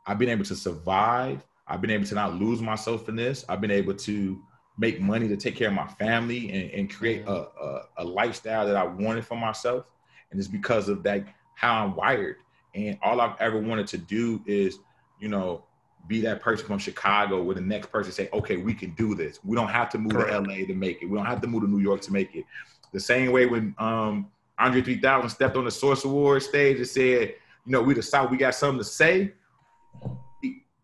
[0.05, 1.43] I've been able to survive.
[1.67, 3.45] I've been able to not lose myself in this.
[3.49, 4.41] I've been able to
[4.77, 7.31] make money to take care of my family and, and create mm-hmm.
[7.31, 9.85] a, a, a lifestyle that I wanted for myself.
[10.29, 12.37] And it's because of that how I'm wired.
[12.75, 14.79] And all I've ever wanted to do is,
[15.19, 15.63] you know,
[16.07, 19.39] be that person from Chicago where the next person say, okay, we can do this.
[19.43, 20.31] We don't have to move Correct.
[20.31, 21.05] to LA to make it.
[21.05, 22.45] We don't have to move to New York to make it.
[22.91, 24.27] The same way when um,
[24.59, 28.29] Andre 3000 stepped on the Source Award stage and said, you know, we the South,
[28.29, 29.33] we got something to say.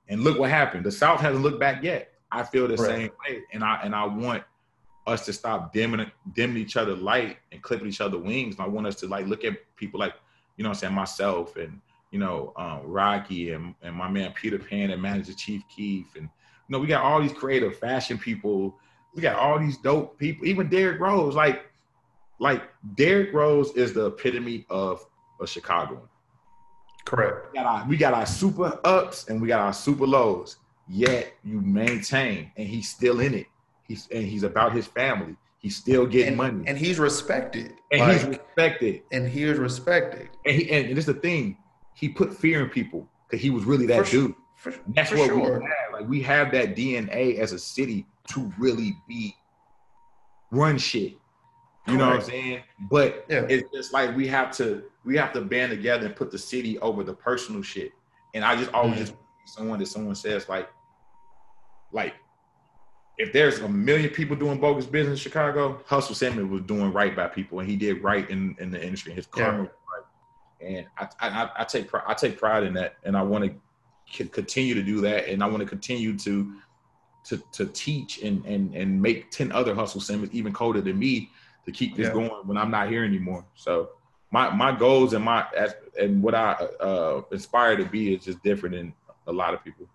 [0.07, 0.85] And look what happened.
[0.85, 2.13] The South hasn't looked back yet.
[2.31, 2.87] I feel the right.
[2.87, 3.43] same way.
[3.53, 4.43] And I and I want
[5.05, 8.55] us to stop dimming dimming each other light and clipping each other wings.
[8.55, 10.13] And I want us to like look at people like,
[10.59, 11.79] you know I'm saying, myself and
[12.11, 16.15] you know, um, Rockie and, and my man Peter Pan and manager Chief Keef.
[16.15, 18.75] And you know, we got all these creative fashion people.
[19.15, 21.33] We got all these dope people, even Derrick Rose.
[21.33, 21.65] Like
[22.39, 22.63] like
[22.95, 25.05] Derrick Rose is the epitome of
[25.41, 26.09] a Chicagoan.
[27.05, 27.53] Correct.
[27.53, 30.57] We got, our, we got our super ups and we got our super lows.
[30.89, 33.47] Yet you maintain, and he's still in it.
[33.83, 35.37] He's and he's about his family.
[35.59, 37.73] He's still getting and, money, and he's respected.
[37.91, 39.01] And like, he's respected.
[39.11, 40.29] And he is respected.
[40.45, 41.57] And he and, is the thing.
[41.93, 44.35] He put fear in people because he was really that for dude.
[44.55, 45.59] For, That's for what sure.
[45.59, 45.93] we have.
[45.93, 49.35] Like we have that DNA as a city to really be
[50.51, 51.17] run shit.
[51.87, 52.61] You know what I'm saying?
[52.89, 53.45] But yeah.
[53.49, 56.77] it's just like we have to we have to band together and put the city
[56.79, 57.91] over the personal shit.
[58.33, 59.01] And I just always mm-hmm.
[59.01, 60.69] just someone that someone says like,
[61.91, 62.13] like
[63.19, 67.13] if there's a million people doing bogus business in Chicago, Hustle Simmons was doing right
[67.13, 69.13] by people, and he did right in, in the industry.
[69.13, 69.63] His karma yeah.
[69.63, 73.51] was right, and I, I, I take I take pride in that, and I want
[74.13, 76.55] to continue to do that, and I want to continue to
[77.25, 81.29] to to teach and and and make ten other Hustle Simmons even colder than me
[81.65, 82.13] to keep this yeah.
[82.13, 83.45] going when I'm not here anymore.
[83.55, 83.89] So
[84.31, 85.45] my my goals and my
[85.99, 88.93] and what I uh, aspire to be is just different than
[89.27, 89.87] a lot of people.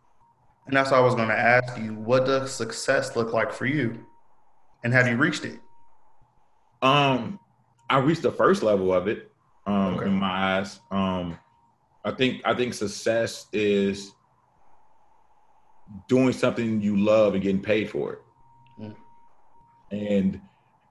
[0.66, 1.94] And that's what I was going to ask you.
[1.94, 4.04] What does success look like for you,
[4.82, 5.60] and have you reached it?
[6.80, 7.38] Um,
[7.90, 9.30] I reached the first level of it.
[9.66, 10.06] Um, okay.
[10.06, 10.78] in my eyes.
[10.90, 11.38] Um,
[12.04, 14.12] I think I think success is
[16.06, 18.18] doing something you love and getting paid for it.
[18.78, 18.94] Mm.
[19.90, 20.40] And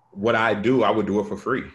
[0.10, 1.66] what I do, I would do it for free.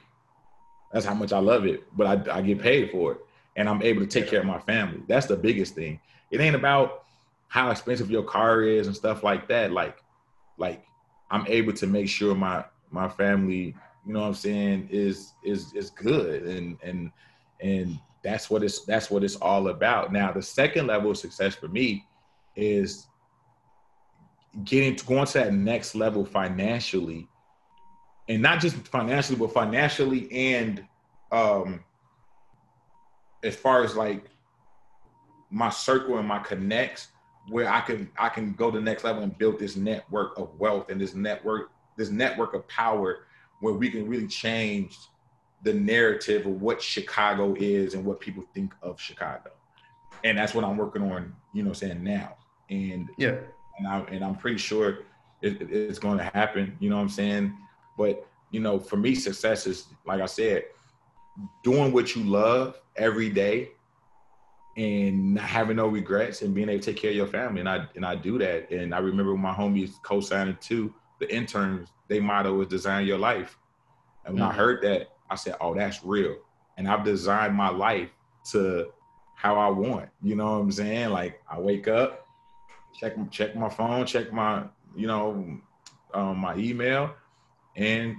[0.93, 3.19] That's how much I love it, but I, I get paid for it.
[3.59, 5.03] and I'm able to take care of my family.
[5.09, 6.01] That's the biggest thing.
[6.31, 7.05] It ain't about
[7.49, 9.73] how expensive your car is and stuff like that.
[9.73, 10.03] Like,
[10.59, 10.85] like
[11.31, 13.75] I'm able to make sure my my family,
[14.07, 17.11] you know what I'm saying, is is is good and and
[17.61, 20.13] and that's what it's that's what it's all about.
[20.13, 22.07] Now, the second level of success for me
[22.57, 23.07] is
[24.65, 27.29] getting to going to that next level financially
[28.29, 30.85] and not just financially but financially and
[31.31, 31.85] um
[33.45, 34.25] as far as like
[35.51, 37.09] my circle and my connects
[37.49, 40.55] where I can I can go to the next level and build this network of
[40.59, 43.27] wealth and this network this network of power
[43.61, 44.97] where we can really change
[45.63, 49.51] the narrative of what Chicago is and what people think of Chicago.
[50.23, 52.37] And that's what I'm working on, you know, saying now.
[52.71, 53.37] And yeah,
[53.79, 55.01] and I and I'm pretty sure
[55.43, 56.77] it, it's going to happen.
[56.81, 57.57] You know what I'm saying?
[57.97, 60.65] But you know, for me, success is like I said,
[61.63, 63.71] doing what you love every day
[64.79, 67.61] and not having no regrets and being able to take care of your family.
[67.61, 68.71] And I and I do that.
[68.71, 73.59] And I remember my homies co-signing too, the interns, they motto was design your life.
[74.25, 74.53] And when mm-hmm.
[74.53, 76.37] I heard that, I said, Oh, that's real.
[76.77, 78.11] And I've designed my life
[78.53, 78.93] to
[79.35, 80.11] how I want.
[80.23, 81.11] You know what I'm saying?
[81.11, 82.25] Like I wake up,
[82.95, 84.63] check check my phone, check my,
[84.95, 85.59] you know,
[86.15, 87.15] um, my email,
[87.75, 88.17] and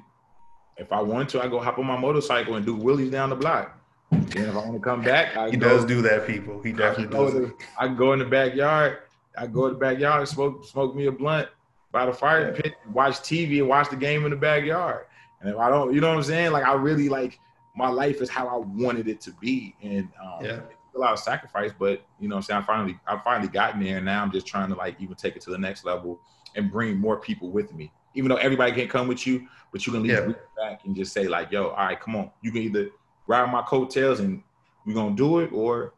[0.78, 3.36] if I want to, I go hop on my motorcycle and do wheelies down the
[3.36, 3.79] block.
[4.12, 6.26] And if I want to come back, I he go, does do that.
[6.28, 7.34] People, he definitely I does.
[7.34, 9.00] The, I go in the backyard.
[9.38, 11.50] I go in the backyard, smoke smoke me a blunt
[11.92, 15.06] by the fire pit, watch TV, and watch the game in the backyard.
[15.42, 16.52] And if I don't, you know what I'm saying?
[16.52, 17.40] Like I really like
[17.76, 20.60] my life is how I wanted it to be, and um, yeah.
[20.96, 21.72] a lot of sacrifice.
[21.78, 24.32] But you know, what I'm saying I finally I finally gotten there, and now I'm
[24.32, 26.20] just trying to like even take it to the next level
[26.56, 27.92] and bring more people with me.
[28.16, 30.34] Even though everybody can't come with you, but you can leave yeah.
[30.58, 32.90] back and just say like, "Yo, all right, come on, you can either
[33.30, 34.44] ride my coattails and
[34.86, 35.94] we're gonna do it, or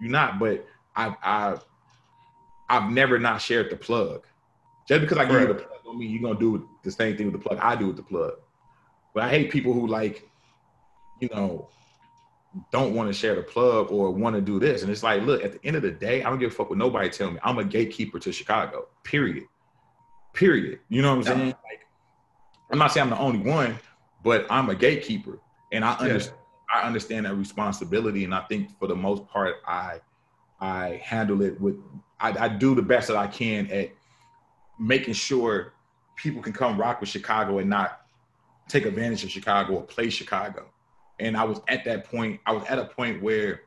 [0.00, 0.66] you're not." But
[0.96, 1.58] I I
[2.68, 4.26] I've never not shared the plug.
[4.88, 5.48] Just because I give right.
[5.48, 7.74] you the plug don't mean you're gonna do the same thing with the plug I
[7.74, 8.34] do with the plug.
[9.12, 10.28] But I hate people who like,
[11.20, 11.68] you know,
[12.70, 14.82] don't want to share the plug or want to do this.
[14.82, 16.70] And it's like, look, at the end of the day, I don't give a fuck
[16.70, 17.40] what nobody telling me.
[17.42, 18.86] I'm a gatekeeper to Chicago.
[19.02, 19.46] Period.
[20.32, 20.78] Period.
[20.88, 21.46] You know what I'm saying?
[21.48, 21.86] Like,
[22.70, 23.78] I'm not saying I'm the only one,
[24.22, 25.40] but I'm a gatekeeper,
[25.72, 26.36] and I understand.
[26.72, 30.00] I understand that responsibility, and I think for the most part, I
[30.60, 31.76] I handle it with
[32.20, 33.90] I, I do the best that I can at
[34.78, 35.72] making sure
[36.16, 38.02] people can come rock with Chicago and not
[38.68, 40.66] take advantage of Chicago or play Chicago.
[41.18, 43.62] And I was at that point, I was at a point where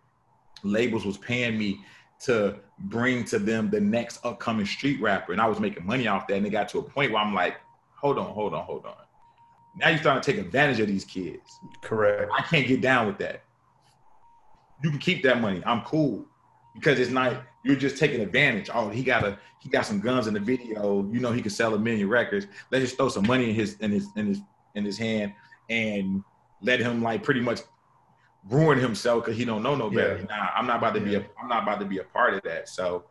[0.63, 1.81] labels was paying me
[2.21, 5.33] to bring to them the next upcoming street rapper.
[5.33, 6.35] And I was making money off that.
[6.35, 7.57] And it got to a point where I'm like,
[7.95, 8.95] hold on, hold on, hold on.
[9.75, 11.59] Now you're starting to take advantage of these kids.
[11.81, 12.31] Correct.
[12.37, 13.43] I can't get down with that.
[14.83, 15.63] You can keep that money.
[15.65, 16.25] I'm cool.
[16.75, 18.69] Because it's not you're just taking advantage.
[18.73, 21.07] Oh, he got a he got some guns in the video.
[21.11, 22.47] You know he can sell a million records.
[22.71, 24.41] Let's just throw some money in his in his in his
[24.75, 25.33] in his hand
[25.69, 26.23] and
[26.61, 27.61] let him like pretty much
[28.49, 30.17] ruin himself because he don't know no better.
[30.17, 30.37] Yeah.
[30.37, 31.05] Nah, I'm not about to yeah.
[31.05, 32.67] be a I'm not about to be a part of that.
[32.67, 33.05] So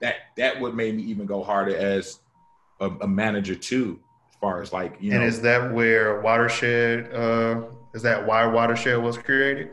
[0.00, 2.20] that that would make me even go harder as
[2.80, 3.98] a, a manager too,
[4.46, 5.26] far as like you and know.
[5.26, 7.12] And is that where Watershed?
[7.12, 7.62] Uh,
[7.94, 9.70] is that why Watershed was created?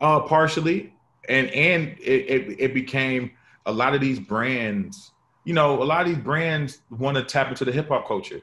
[0.00, 0.94] Uh, partially,
[1.28, 3.30] and and it, it, it became
[3.66, 5.12] a lot of these brands.
[5.44, 8.40] You know, a lot of these brands want to tap into the hip hop culture.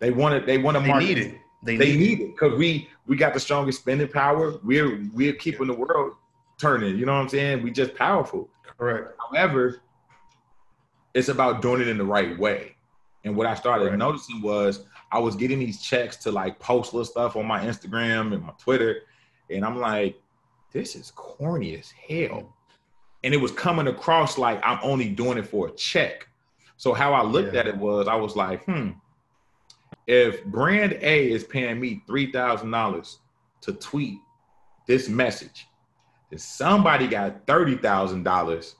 [0.00, 0.46] They want to.
[0.46, 1.18] They want to market.
[1.18, 1.34] it.
[1.62, 4.58] They, they need, it because we we got the strongest spending power.
[4.62, 6.12] We're we're keeping the world
[6.58, 6.98] turning.
[6.98, 7.62] You know what I'm saying?
[7.62, 8.50] We just powerful.
[8.78, 9.14] Correct.
[9.30, 9.80] However,
[11.14, 12.73] it's about doing it in the right way.
[13.24, 13.98] And what I started right.
[13.98, 18.34] noticing was I was getting these checks to like post little stuff on my Instagram
[18.34, 19.02] and my Twitter,
[19.50, 20.20] and I'm like,
[20.72, 22.54] this is corny as hell.
[23.22, 26.28] And it was coming across like I'm only doing it for a check.
[26.76, 27.60] So how I looked yeah.
[27.60, 28.90] at it was I was like, hmm,
[30.06, 33.20] if brand A is paying me three thousand dollars
[33.62, 34.18] to tweet
[34.86, 35.66] this message,
[36.28, 38.76] then somebody got thirty thousand dollars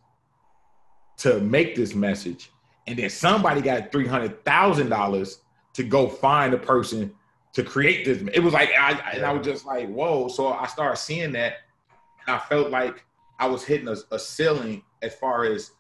[1.19, 2.51] to make this message,
[2.87, 5.41] and then somebody got three hundred thousand dollars
[5.75, 7.13] to go find a person
[7.55, 8.23] to create this.
[8.35, 10.29] It was like I and I was just like, whoa.
[10.29, 11.55] So I started seeing that,
[12.27, 13.05] and I felt like
[13.39, 15.73] I was hitting a, a ceiling as far as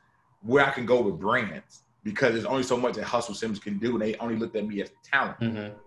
[0.42, 3.78] where I can go with brands because there's only so much that Hustle Sims can
[3.78, 5.40] do, and they only looked at me as talent.
[5.40, 5.78] Mm-hmm.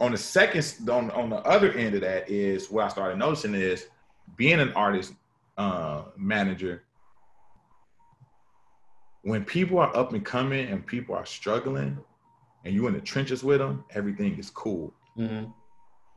[0.00, 3.54] On the second, on on the other end of that is what I started noticing
[3.54, 3.86] is
[4.36, 5.14] being an artist
[5.56, 6.82] uh, manager.
[9.24, 11.98] When people are up and coming and people are struggling,
[12.64, 14.94] and you in the trenches with them, everything is cool.
[15.18, 15.50] Mm-hmm.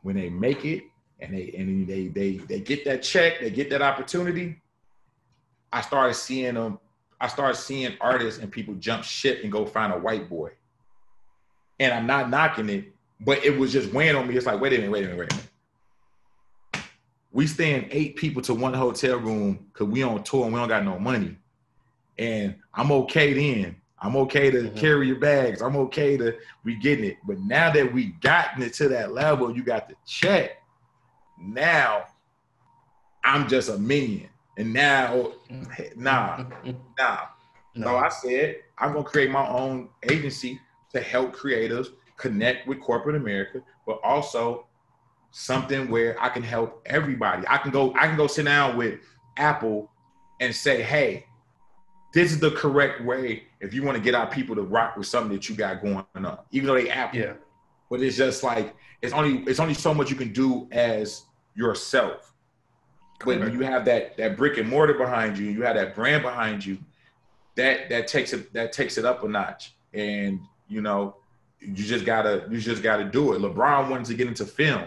[0.02, 0.84] When they make it,
[1.20, 4.60] and they and they they they get that check, they get that opportunity.
[5.72, 6.78] I started seeing them.
[7.20, 10.52] I started seeing artists and people jump ship and go find a white boy.
[11.80, 14.36] And I'm not knocking it, but it was just weighing on me.
[14.36, 16.88] It's like, wait a minute, wait a minute, wait a minute.
[17.32, 20.68] We staying eight people to one hotel room because we on tour and we don't
[20.68, 21.36] got no money.
[22.18, 23.76] And I'm okay then.
[24.00, 24.76] I'm okay to mm-hmm.
[24.76, 25.60] carry your bags.
[25.60, 27.16] I'm okay to we getting it.
[27.26, 30.62] But now that we gotten it to that level, you got the check.
[31.40, 32.04] Now
[33.24, 34.28] I'm just a minion.
[34.56, 35.32] And now,
[35.96, 36.44] nah,
[36.98, 37.18] nah.
[37.74, 37.86] No.
[37.86, 40.60] So I said, I'm gonna create my own agency
[40.92, 44.66] to help creators connect with corporate America, but also
[45.30, 47.44] something where I can help everybody.
[47.48, 49.00] I can go, I can go sit down with
[49.36, 49.90] Apple
[50.40, 51.26] and say, hey,
[52.18, 55.06] this is the correct way if you want to get our people to rock with
[55.06, 57.20] something that you got going on, even though they Apple.
[57.20, 57.34] Yeah.
[57.88, 61.22] But it's just like it's only it's only so much you can do as
[61.54, 62.34] yourself.
[63.20, 63.40] Correct.
[63.40, 66.24] But when you have that that brick and mortar behind you, you have that brand
[66.24, 66.78] behind you,
[67.54, 69.74] that that takes it that takes it up a notch.
[69.94, 71.18] And you know,
[71.60, 73.40] you just gotta you just gotta do it.
[73.40, 74.86] LeBron wanted to get into film.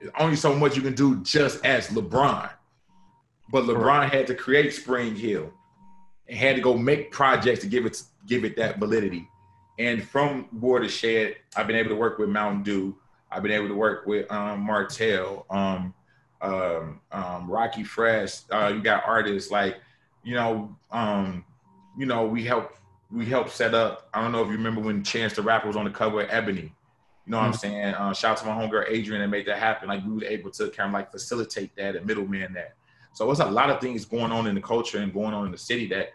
[0.00, 2.48] There's only so much you can do just as LeBron.
[3.50, 5.52] But LeBron had to create Spring Hill
[6.30, 9.28] and had to go make projects to give it give it that validity.
[9.78, 12.96] And from Watershed, I've been able to work with Mountain Dew.
[13.30, 15.94] I've been able to work with um, Martell, um,
[16.40, 18.42] um, um, Rockie Fresh.
[18.50, 19.78] Uh, you got artists like,
[20.22, 21.44] you know, um,
[21.98, 22.76] you know, we help
[23.10, 24.08] we helped set up.
[24.14, 26.28] I don't know if you remember when Chance the Rapper was on the cover of
[26.30, 26.72] Ebony.
[27.26, 27.52] You know what mm-hmm.
[27.52, 27.94] I'm saying?
[27.94, 29.88] Uh, shout out to my homegirl Adrian that made that happen.
[29.88, 32.74] Like we were able to kind of like facilitate that and middleman that.
[33.12, 35.52] So it's a lot of things going on in the culture and going on in
[35.52, 36.10] the city that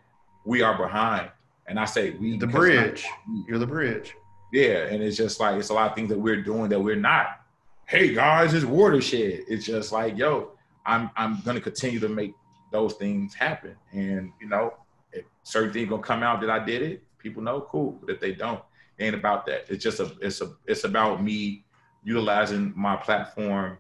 [0.46, 1.30] we are behind.
[1.68, 3.06] And I say we the bridge.
[3.48, 4.16] You're the bridge.
[4.54, 6.96] Yeah, and it's just like it's a lot of things that we're doing that we're
[6.96, 7.42] not.
[7.88, 9.42] Hey guys, it's watershed.
[9.48, 10.52] It's just like yo,
[10.86, 12.34] I'm I'm gonna continue to make
[12.72, 13.76] those things happen.
[13.92, 14.76] And you know,
[15.12, 17.98] if certain things gonna come out that I did it, people know cool.
[18.00, 18.62] But if they don't,
[19.00, 19.66] it ain't about that.
[19.70, 21.66] It's just a it's a it's about me
[22.04, 23.80] utilizing my platform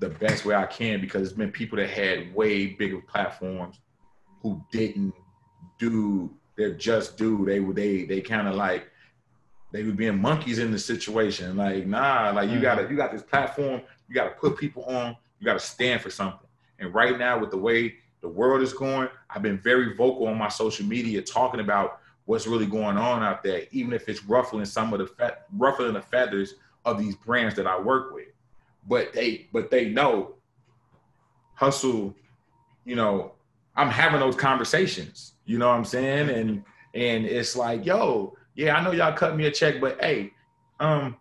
[0.00, 3.78] the best way I can because it's been people that had way bigger platforms
[4.40, 5.14] who didn't
[5.90, 7.44] do their just do.
[7.44, 8.88] They they they kind of like
[9.72, 11.56] they were being monkeys in the situation.
[11.56, 12.90] Like, nah, like you gotta mm.
[12.90, 16.46] you got this platform, you gotta put people on, you gotta stand for something.
[16.78, 20.38] And right now, with the way the world is going, I've been very vocal on
[20.38, 24.64] my social media talking about what's really going on out there, even if it's ruffling
[24.64, 26.54] some of the fe- ruffling the feathers
[26.84, 28.28] of these brands that I work with.
[28.88, 30.34] But they but they know
[31.54, 32.14] hustle,
[32.84, 33.32] you know,
[33.76, 35.32] I'm having those conversations.
[35.44, 36.30] You know what I'm saying?
[36.30, 36.64] And
[36.94, 40.32] and it's like, yo, yeah, I know y'all cut me a check, but hey,
[40.80, 41.16] um,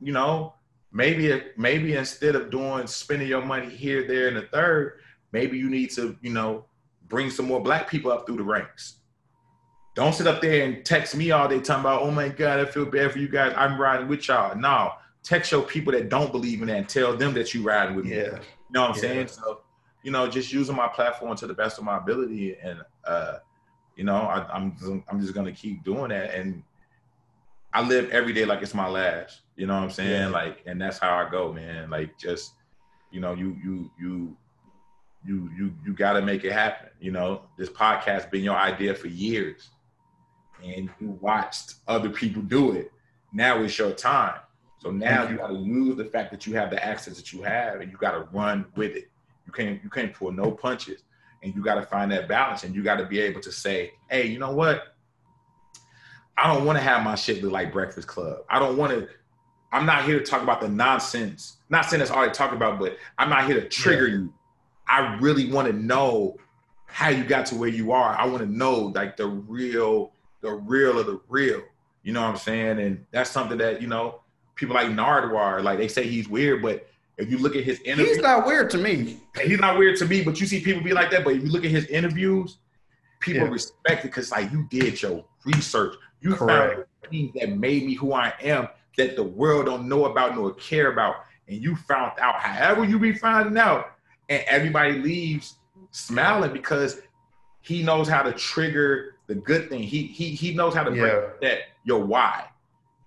[0.00, 0.54] you know,
[0.92, 5.00] maybe maybe instead of doing spending your money here, there, and the third,
[5.32, 6.64] maybe you need to, you know,
[7.08, 8.96] bring some more black people up through the ranks.
[9.94, 12.66] Don't sit up there and text me all day talking about, oh my God, I
[12.66, 13.54] feel bad for you guys.
[13.56, 14.54] I'm riding with y'all.
[14.54, 17.96] No, text your people that don't believe in that and tell them that you riding
[17.96, 18.16] with me.
[18.16, 18.24] Yeah.
[18.24, 18.40] You
[18.72, 19.00] know what I'm yeah.
[19.00, 19.28] saying?
[19.28, 19.60] So
[20.06, 22.78] you know, just using my platform to the best of my ability, and
[23.08, 23.38] uh,
[23.96, 24.76] you know, I, I'm
[25.08, 26.62] I'm just gonna keep doing that, and
[27.74, 29.40] I live every day like it's my last.
[29.56, 30.10] You know what I'm saying?
[30.10, 30.28] Yeah.
[30.28, 31.90] Like, and that's how I go, man.
[31.90, 32.52] Like, just
[33.10, 34.36] you know, you you you
[35.26, 36.90] you you you got to make it happen.
[37.00, 39.70] You know, this podcast been your idea for years,
[40.62, 42.92] and you watched other people do it.
[43.32, 44.38] Now it's your time.
[44.78, 47.42] So now you got to use the fact that you have the access that you
[47.42, 49.10] have, and you got to run with it.
[49.46, 51.02] You can't you can't pull no punches,
[51.42, 53.92] and you got to find that balance, and you got to be able to say,
[54.10, 54.96] hey, you know what?
[56.36, 58.40] I don't want to have my shit look like Breakfast Club.
[58.50, 59.08] I don't want to.
[59.72, 61.56] I'm not here to talk about the nonsense.
[61.70, 64.14] Not saying that's already talked about, but I'm not here to trigger yeah.
[64.16, 64.34] you.
[64.88, 66.36] I really want to know
[66.86, 68.16] how you got to where you are.
[68.16, 71.62] I want to know like the real, the real of the real.
[72.02, 72.78] You know what I'm saying?
[72.78, 74.20] And that's something that you know
[74.54, 76.88] people like Nardwuar, like they say he's weird, but
[77.18, 79.18] if you look at his interviews, he's not weird to me.
[79.42, 81.24] He's not weird to me, but you see people be like that.
[81.24, 82.58] But if you look at his interviews,
[83.20, 83.52] people yeah.
[83.52, 85.94] respect it because like you did your research.
[86.20, 86.74] You Correct.
[86.74, 90.52] found things that made me who I am that the world don't know about nor
[90.54, 91.16] care about,
[91.48, 92.36] and you found out.
[92.36, 93.92] However, you be finding out,
[94.28, 95.56] and everybody leaves
[95.90, 97.00] smiling because
[97.62, 99.82] he knows how to trigger the good thing.
[99.82, 101.00] He he he knows how to yeah.
[101.00, 102.44] break that your why,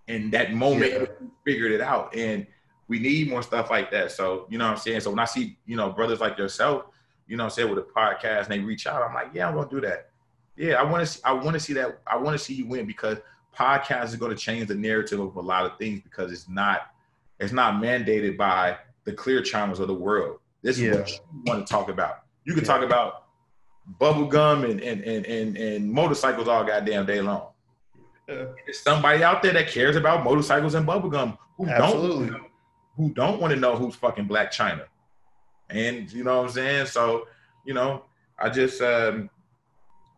[0.08, 1.06] and that moment yeah.
[1.46, 2.48] figured it out and
[2.90, 4.12] we need more stuff like that.
[4.12, 5.00] So, you know what I'm saying?
[5.02, 6.86] So when I see, you know, brothers like yourself,
[7.28, 9.48] you know what I'm saying, with a podcast and they reach out, I'm like, yeah,
[9.48, 10.10] I'm gonna do that.
[10.58, 12.68] Yeah, I want to see I want to see that I want to see you
[12.68, 13.20] win because
[13.56, 16.88] podcast is going to change the narrative of a lot of things because it's not
[17.40, 20.40] it's not mandated by the clear channels of the world.
[20.62, 22.24] This is what you want to talk about.
[22.44, 22.68] You can yeah.
[22.68, 23.28] talk about
[24.00, 27.50] bubble gum and, and and and and motorcycles all goddamn day long.
[28.28, 28.46] Yeah.
[28.66, 32.30] There's somebody out there that cares about motorcycles and bubble gum who Absolutely.
[32.32, 32.49] don't
[33.00, 34.84] who don't want to know who's fucking Blac Chyna.
[35.70, 36.86] And you know what I'm saying?
[36.88, 37.28] So,
[37.66, 38.04] you know,
[38.38, 39.30] I just um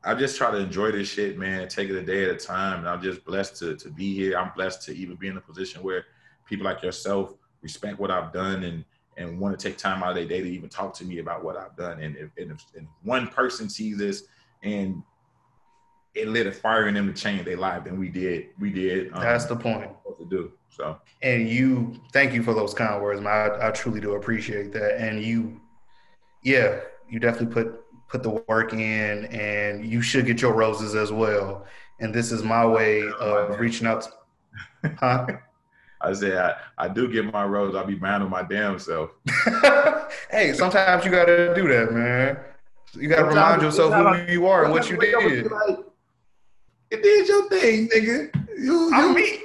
[0.03, 1.67] I just try to enjoy this shit, man.
[1.67, 2.79] Take it a day at a time.
[2.79, 4.35] And I'm just blessed to to be here.
[4.35, 6.05] I'm blessed to even be in a position where
[6.47, 8.83] people like yourself respect what I've done and
[9.15, 11.43] and want to take time out of their day to even talk to me about
[11.43, 12.01] what I've done.
[12.01, 14.23] And if, and if, and one person sees this
[14.63, 15.03] and
[16.15, 18.47] it lit a fire in them to change their life, then we did.
[18.59, 19.13] We did.
[19.13, 19.91] Um, That's the point.
[20.17, 20.97] to do so.
[21.21, 23.51] And you, thank you for those kind words, man.
[23.51, 24.97] I, I truly do appreciate that.
[24.97, 25.61] And you,
[26.43, 31.13] yeah, you definitely put put the work in, and you should get your roses as
[31.13, 31.65] well.
[32.01, 34.01] And this is my way of reaching out.
[34.83, 35.27] To, huh?
[36.01, 37.73] I said, I, I do get my rose.
[37.75, 39.11] I'll be mad on my damn self.
[40.31, 42.37] hey, sometimes you got to do that, man.
[42.93, 45.49] You got to remind yourself who you are and what you did.
[45.49, 45.79] Like,
[46.91, 48.35] you did your thing, nigga.
[48.57, 49.39] You, you, I'm me.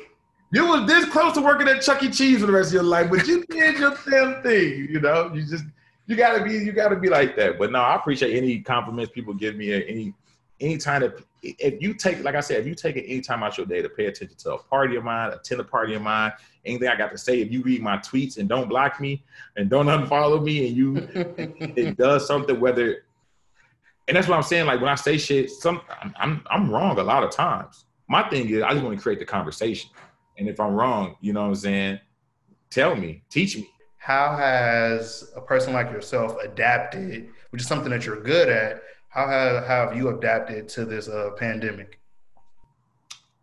[0.57, 2.09] You was this close to working at Chuck E.
[2.09, 4.89] Cheese for the rest of your life, but you did your damn thing.
[4.91, 5.65] You know, you just
[6.07, 7.59] you gotta be you gotta be like that.
[7.59, 10.15] But no, I appreciate any compliments people give me, any
[10.59, 13.59] any time that if you take, like I said, if you take any time out
[13.59, 16.33] your day to pay attention to a party of mine, attend a party of mine,
[16.65, 19.23] anything I got to say, if you read my tweets and don't block me
[19.59, 20.97] and don't unfollow me, and you
[21.77, 23.05] it does something, whether
[24.09, 24.65] and that's what I'm saying.
[24.65, 27.85] Like when I say shit, some I'm, I'm I'm wrong a lot of times.
[28.09, 29.91] My thing is I just want to create the conversation,
[30.39, 32.01] and if I'm wrong, you know what I'm saying,
[32.71, 33.69] tell me, teach me.
[33.99, 38.83] How has a person like yourself adapted, which is something that you're good at?
[39.09, 41.99] How have, how have you adapted to this uh, pandemic?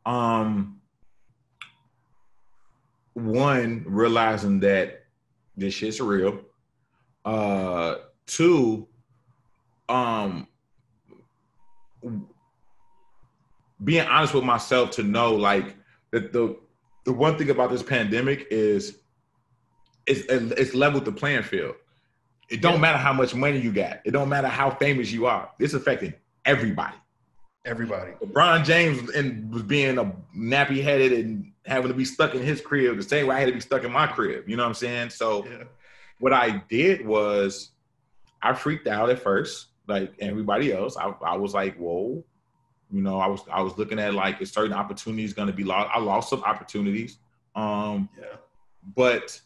[0.05, 0.79] Um,
[3.13, 5.05] one realizing that
[5.57, 6.41] this shit's real.
[7.25, 8.87] Uh, two,
[9.89, 10.47] um,
[13.83, 15.75] being honest with myself to know like
[16.11, 16.57] that the
[17.03, 18.99] the one thing about this pandemic is
[20.05, 21.75] it's it's leveled the playing field.
[22.49, 22.79] It don't yeah.
[22.79, 23.99] matter how much money you got.
[24.05, 25.49] It don't matter how famous you are.
[25.59, 26.13] It's affecting
[26.45, 26.95] everybody.
[27.65, 28.11] Everybody.
[28.21, 32.59] LeBron James and was being a nappy headed and having to be stuck in his
[32.59, 34.49] crib the same way I had to be stuck in my crib.
[34.49, 35.11] You know what I'm saying?
[35.11, 35.63] So yeah.
[36.19, 37.71] what I did was
[38.41, 40.97] I freaked out at first, like everybody else.
[40.97, 42.25] I, I was like, whoa.
[42.93, 45.89] You know, I was I was looking at like a certain opportunities gonna be lost.
[45.93, 47.17] I lost some opportunities.
[47.55, 48.35] Um yeah.
[48.95, 49.39] but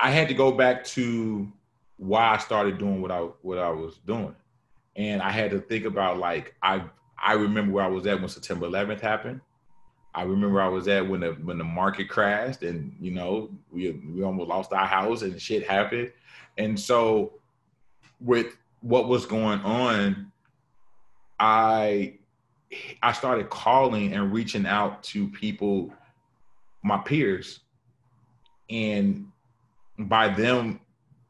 [0.00, 1.50] I had to go back to
[1.98, 4.34] why I started doing what I what I was doing,
[4.96, 6.82] and I had to think about like I
[7.22, 9.40] I remember where I was at when September 11th happened.
[10.14, 13.90] I remember I was at when the when the market crashed, and you know we
[14.14, 16.10] we almost lost our house and shit happened,
[16.56, 17.34] and so
[18.20, 20.32] with what was going on,
[21.38, 22.18] I
[23.02, 25.92] I started calling and reaching out to people,
[26.82, 27.60] my peers,
[28.68, 29.28] and
[29.98, 30.80] by them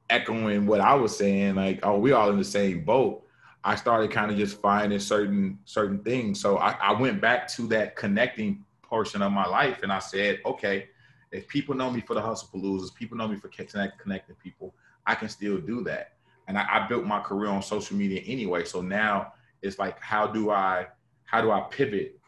[0.09, 3.22] echoing what I was saying, like, oh, we all in the same boat.
[3.64, 6.40] I started kind of just finding certain certain things.
[6.40, 10.40] So I, I went back to that connecting portion of my life, and I said,
[10.46, 10.88] okay,
[11.32, 14.74] if people know me for the hustle losers, people know me for connect, connecting people,
[15.07, 16.12] I can still do that.
[16.48, 18.64] And I, I built my career on social media anyway.
[18.64, 19.32] So now
[19.62, 20.86] it's like, how do I
[21.24, 22.18] how do I pivot?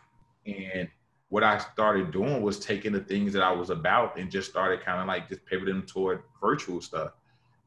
[0.46, 0.88] And
[1.28, 4.84] what I started doing was taking the things that I was about and just started
[4.84, 7.12] kind of like just pivoting toward virtual stuff.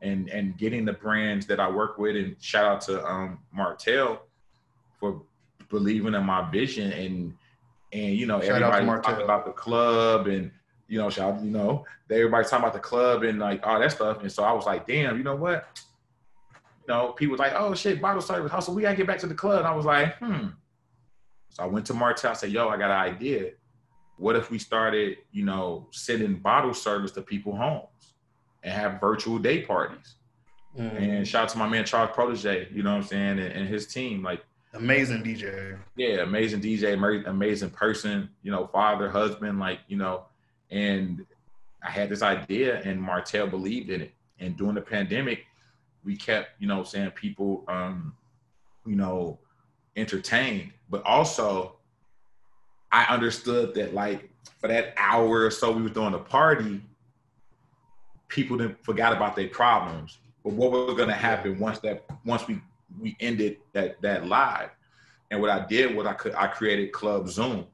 [0.01, 4.23] And and getting the brands that I work with and shout out to um Martell
[4.99, 5.21] for
[5.69, 7.33] believing in my vision and
[7.93, 10.49] and you know shout everybody talking about the club and
[10.87, 14.21] you know shout you know everybody's talking about the club and like all that stuff.
[14.21, 15.67] And so I was like damn you know what
[16.87, 19.27] you know people was like oh shit bottle service hustle we gotta get back to
[19.27, 20.47] the club and I was like hmm
[21.51, 22.31] so I went to Martell.
[22.31, 23.51] I said, "Yo, I got an idea.
[24.17, 28.13] What if we started, you know, sending bottle service to people homes
[28.63, 30.15] and have virtual day parties?"
[30.77, 31.01] Mm.
[31.01, 33.67] And shout out to my man Charles Protege, you know what I'm saying, and, and
[33.67, 34.23] his team.
[34.23, 35.77] Like amazing DJ.
[35.97, 36.93] Yeah, amazing DJ,
[37.27, 38.29] amazing person.
[38.43, 40.23] You know, father, husband, like you know,
[40.69, 41.25] and
[41.83, 44.13] I had this idea, and Martell believed in it.
[44.39, 45.45] And during the pandemic,
[46.03, 48.15] we kept, you know, saying people, um,
[48.85, 49.39] you know,
[49.95, 51.75] entertained, but also
[52.91, 54.29] I understood that like
[54.59, 56.81] for that hour or so we were doing a party,
[58.27, 60.19] people didn't forgot about their problems.
[60.43, 62.61] But what was gonna happen once that once we
[62.99, 64.69] we ended that that live?
[65.29, 67.67] And what I did was I could I created Club Zoom.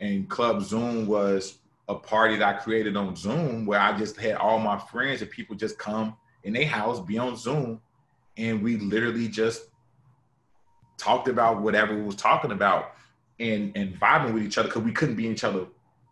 [0.00, 1.58] And Club Zoom was
[1.88, 5.30] a party that I created on Zoom where I just had all my friends and
[5.30, 6.16] people just come
[6.46, 7.80] in their house, be on Zoom,
[8.36, 9.64] and we literally just
[10.96, 12.92] talked about whatever we was talking about
[13.38, 15.66] and and vibing with each other because we couldn't be in each other,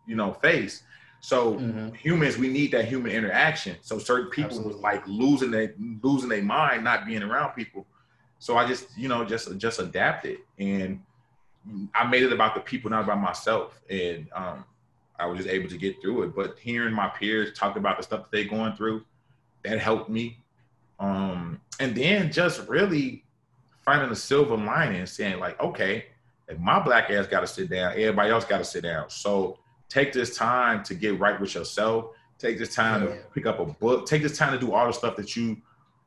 [0.05, 0.83] you know, face.
[1.21, 1.93] So mm-hmm.
[1.95, 3.77] humans, we need that human interaction.
[3.81, 4.73] So certain people Absolutely.
[4.73, 5.73] was like losing their
[6.03, 7.87] losing their mind, not being around people.
[8.37, 11.01] So I just, you know, just just adapted and
[11.93, 13.79] I made it about the people, not about myself.
[13.89, 14.65] And um,
[15.17, 16.35] I was just able to get through it.
[16.35, 19.03] But hearing my peers talk about the stuff that they're going through,
[19.65, 20.43] that helped me.
[20.99, 23.25] Um, and then just really
[23.83, 26.05] finding the silver lining and saying, like, okay,
[26.47, 29.09] if my black ass got to sit down, everybody else got to sit down.
[29.09, 29.59] So
[29.89, 32.11] take this time to get right with yourself.
[32.37, 33.09] Take this time yeah.
[33.09, 34.05] to pick up a book.
[34.05, 35.57] Take this time to do all the stuff that you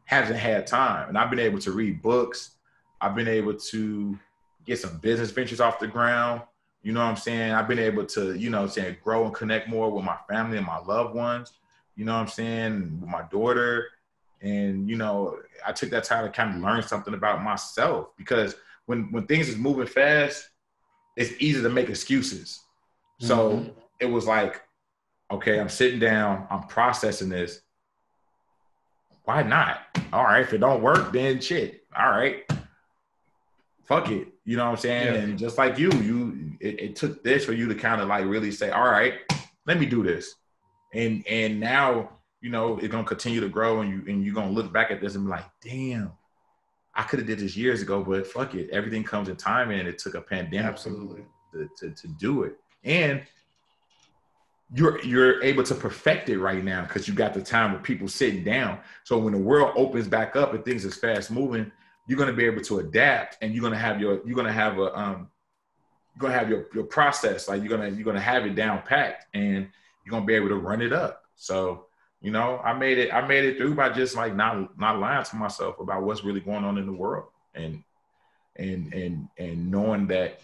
[0.04, 1.09] haven't had time.
[1.09, 2.52] And I've been able to read books.
[3.00, 4.18] I've been able to
[4.64, 6.42] get some business ventures off the ground.
[6.82, 7.52] You know what I'm saying?
[7.52, 10.66] I've been able to, you know, saying grow and connect more with my family and
[10.66, 11.52] my loved ones.
[11.99, 13.01] You know what I'm saying?
[13.01, 13.88] With my daughter.
[14.40, 15.36] And, you know,
[15.66, 18.55] I took that time to kind of learn something about myself because
[18.86, 20.49] when when things is moving fast,
[21.16, 22.61] it's easy to make excuses.
[23.18, 23.70] So mm-hmm.
[23.99, 24.62] it was like,
[25.32, 27.62] okay, I'm sitting down, I'm processing this.
[29.24, 29.80] Why not?
[30.12, 31.82] All right, if it don't work, then shit.
[31.99, 32.44] All right.
[33.86, 34.28] Fuck it.
[34.44, 35.14] You know what I'm saying?
[35.14, 35.20] Yeah.
[35.20, 38.24] And just like you, you it, it took this for you to kind of like
[38.24, 39.14] really say, all right,
[39.66, 40.36] let me do this.
[40.93, 42.11] And and now,
[42.41, 45.01] you know, it's gonna continue to grow and you and you're gonna look back at
[45.01, 46.12] this and be like, damn,
[46.95, 48.70] I could have did this years ago, but fuck it.
[48.70, 51.24] Everything comes in time and it took a pandemic Absolutely.
[51.53, 52.59] To, to, to do it.
[52.84, 53.22] And
[54.74, 58.09] you're you're able to perfect it right now because you got the time with people
[58.09, 58.78] sitting down.
[59.05, 61.70] So when the world opens back up and things is fast moving,
[62.07, 64.53] you're going to be able to adapt and you're going to have your you're to
[64.53, 65.28] have a um
[66.14, 68.82] you're to have your your process like you're going to you're to have it down
[68.82, 69.68] packed and
[70.11, 71.86] you're to be able to run it up so
[72.20, 75.24] you know i made it i made it through by just like not not lying
[75.24, 77.82] to myself about what's really going on in the world and
[78.56, 80.40] and and and knowing that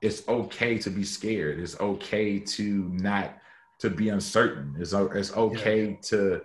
[0.00, 3.38] it's okay to be scared it's okay to not
[3.78, 5.96] to be uncertain it's, it's okay yeah.
[6.02, 6.40] to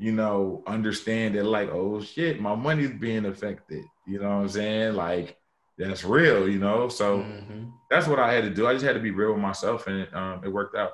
[0.00, 3.84] you know, understand that like, oh shit, my money's being affected.
[4.06, 4.94] You know what I'm saying?
[4.94, 5.36] Like
[5.88, 6.88] that's real, you know.
[6.88, 7.70] So mm-hmm.
[7.88, 8.66] that's what I had to do.
[8.66, 10.92] I just had to be real with myself, and it, um, it worked out.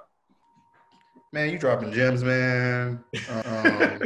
[1.32, 3.04] Man, you dropping gems, man.
[3.28, 4.00] Um,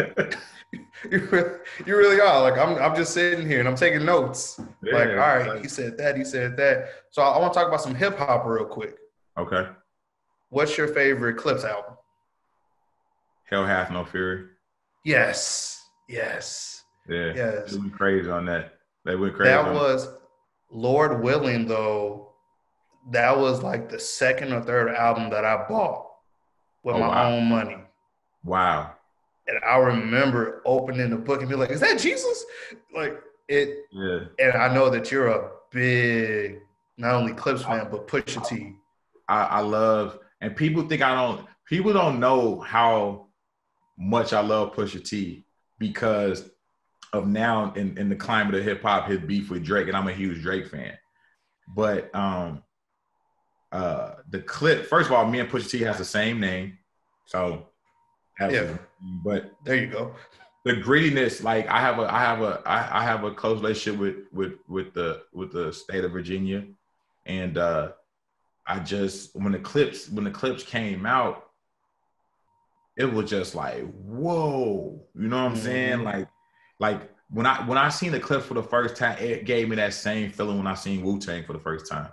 [1.11, 2.43] you, really, you really are.
[2.43, 4.61] Like I'm, I'm just sitting here and I'm taking notes.
[4.83, 6.89] Yeah, like, all right, he said that, he said that.
[7.11, 8.97] So I, I want to talk about some hip hop real quick.
[9.39, 9.69] Okay.
[10.51, 11.95] What's your favorite Clipse album?
[13.45, 14.47] Hell hath no fury.
[15.05, 15.85] Yes.
[16.09, 16.85] Yes.
[17.09, 17.33] Yeah.
[17.35, 17.73] Yes.
[17.73, 18.75] They went crazy on that.
[19.05, 19.51] They went crazy.
[19.51, 20.09] That was
[20.71, 22.33] Lord willing though.
[23.11, 26.07] That was like the second or third album that I bought
[26.83, 27.33] with oh, my wow.
[27.33, 27.79] own money.
[28.45, 28.93] Wow.
[29.47, 32.45] And I remember opening the book and be like, "Is that Jesus?"
[32.95, 33.87] Like it.
[33.91, 34.21] Yeah.
[34.39, 36.61] And I know that you're a big,
[36.97, 38.75] not only Clipse fan, but Pusha T.
[39.29, 41.47] I, I love, and people think I don't.
[41.67, 43.27] People don't know how
[43.99, 45.45] much I love Pusha T
[45.79, 46.51] because
[47.13, 50.09] of now in, in the climate of hip hop, his beef with Drake, and I'm
[50.09, 50.97] a huge Drake fan.
[51.69, 52.63] But um
[53.73, 56.79] uh the clip, first of all, me and Pusha T has the same name.
[57.27, 57.67] So
[58.41, 58.77] yeah.
[59.25, 60.15] but there you go.
[60.65, 64.01] The grittiness, like I have a I have a I, I have a close relationship
[64.01, 66.65] with with with the with the state of Virginia.
[67.27, 67.93] And uh
[68.67, 71.51] I just when the Clipse when the Clipse came out,
[72.97, 75.65] it was just like, whoa, you know what I'm mm-hmm.
[75.65, 76.05] saying?
[76.05, 76.29] Like,
[76.81, 79.77] like when I when I seen the clip for the first time, it gave me
[79.77, 82.11] that same feeling when I seen Wu Tang for the first time.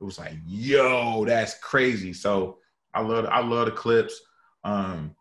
[0.00, 2.12] It was like, yo, that's crazy.
[2.12, 2.58] So
[2.94, 4.20] I love I love the Clipse.
[4.62, 5.16] Um,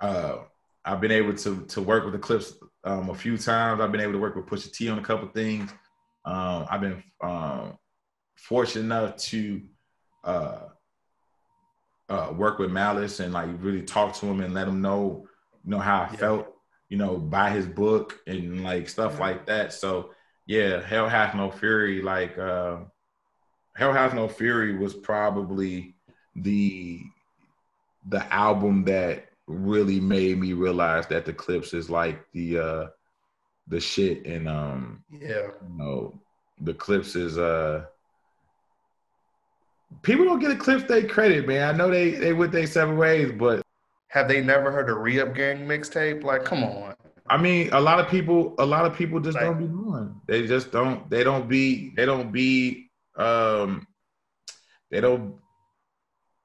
[0.00, 0.38] uh,
[0.84, 2.52] I've been able to to work with the Clipse
[2.84, 3.80] um, a few times.
[3.80, 5.70] I've been able to work with Pusha T on a couple things.
[6.24, 7.78] Um, I've been um,
[8.36, 9.62] fortunate enough to
[10.24, 10.58] uh,
[12.08, 15.26] uh, work with Malice and like really talk to him and let him know,
[15.64, 16.16] you know, how I yeah.
[16.16, 16.55] felt,
[16.88, 19.20] you know, buy his book and like stuff yeah.
[19.20, 19.72] like that.
[19.72, 20.10] So
[20.46, 22.78] yeah, Hell Hath No Fury, like uh,
[23.76, 25.94] Hell Hath No Fury was probably
[26.36, 27.00] the
[28.08, 32.86] the album that really made me realize that the Clipse is like the uh
[33.68, 36.14] the shit and um yeah you know
[36.60, 37.84] the Clipse is uh
[40.02, 41.74] people don't get Eclipse they credit, man.
[41.74, 43.62] I know they they went their seven ways, but
[44.16, 46.24] have they never heard a re-up gang mixtape?
[46.24, 46.94] Like, come on.
[47.28, 50.14] I mean, a lot of people, a lot of people just like, don't be doing.
[50.26, 51.08] They just don't.
[51.10, 51.92] They don't be.
[51.94, 52.88] They don't be.
[53.16, 53.86] Um,
[54.90, 55.34] they don't.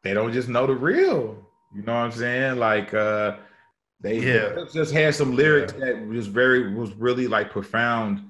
[0.04, 1.48] they don't just know the real.
[1.74, 2.58] You know what I'm saying?
[2.58, 3.38] Like uh
[4.02, 4.66] they yeah.
[4.74, 5.86] just had some lyrics yeah.
[5.86, 8.22] that was very was really like profound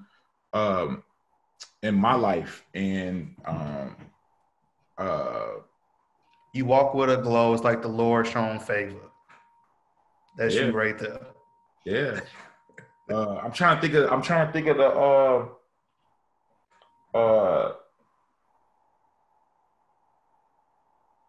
[0.53, 1.01] um
[1.81, 3.95] in my life and um
[4.99, 5.47] uh
[6.53, 9.10] you walk with a glow, it's like the Lord shown favor.
[10.37, 10.65] That's yeah.
[10.65, 11.19] you right there.
[11.85, 12.19] Yeah.
[13.09, 15.47] uh I'm trying to think of I'm trying to think of the uh
[17.17, 17.73] uh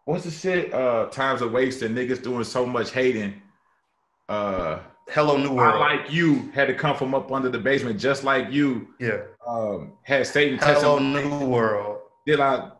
[0.05, 0.73] what's the shit?
[0.73, 3.41] Uh times are wasted, niggas doing so much hating.
[4.29, 5.75] Uh Hello New World.
[5.75, 8.87] I like you had to come from up under the basement, just like you.
[8.99, 9.23] Yeah.
[9.45, 10.57] Um, had Satan.
[10.59, 11.99] Hello New World.
[12.25, 12.71] Did I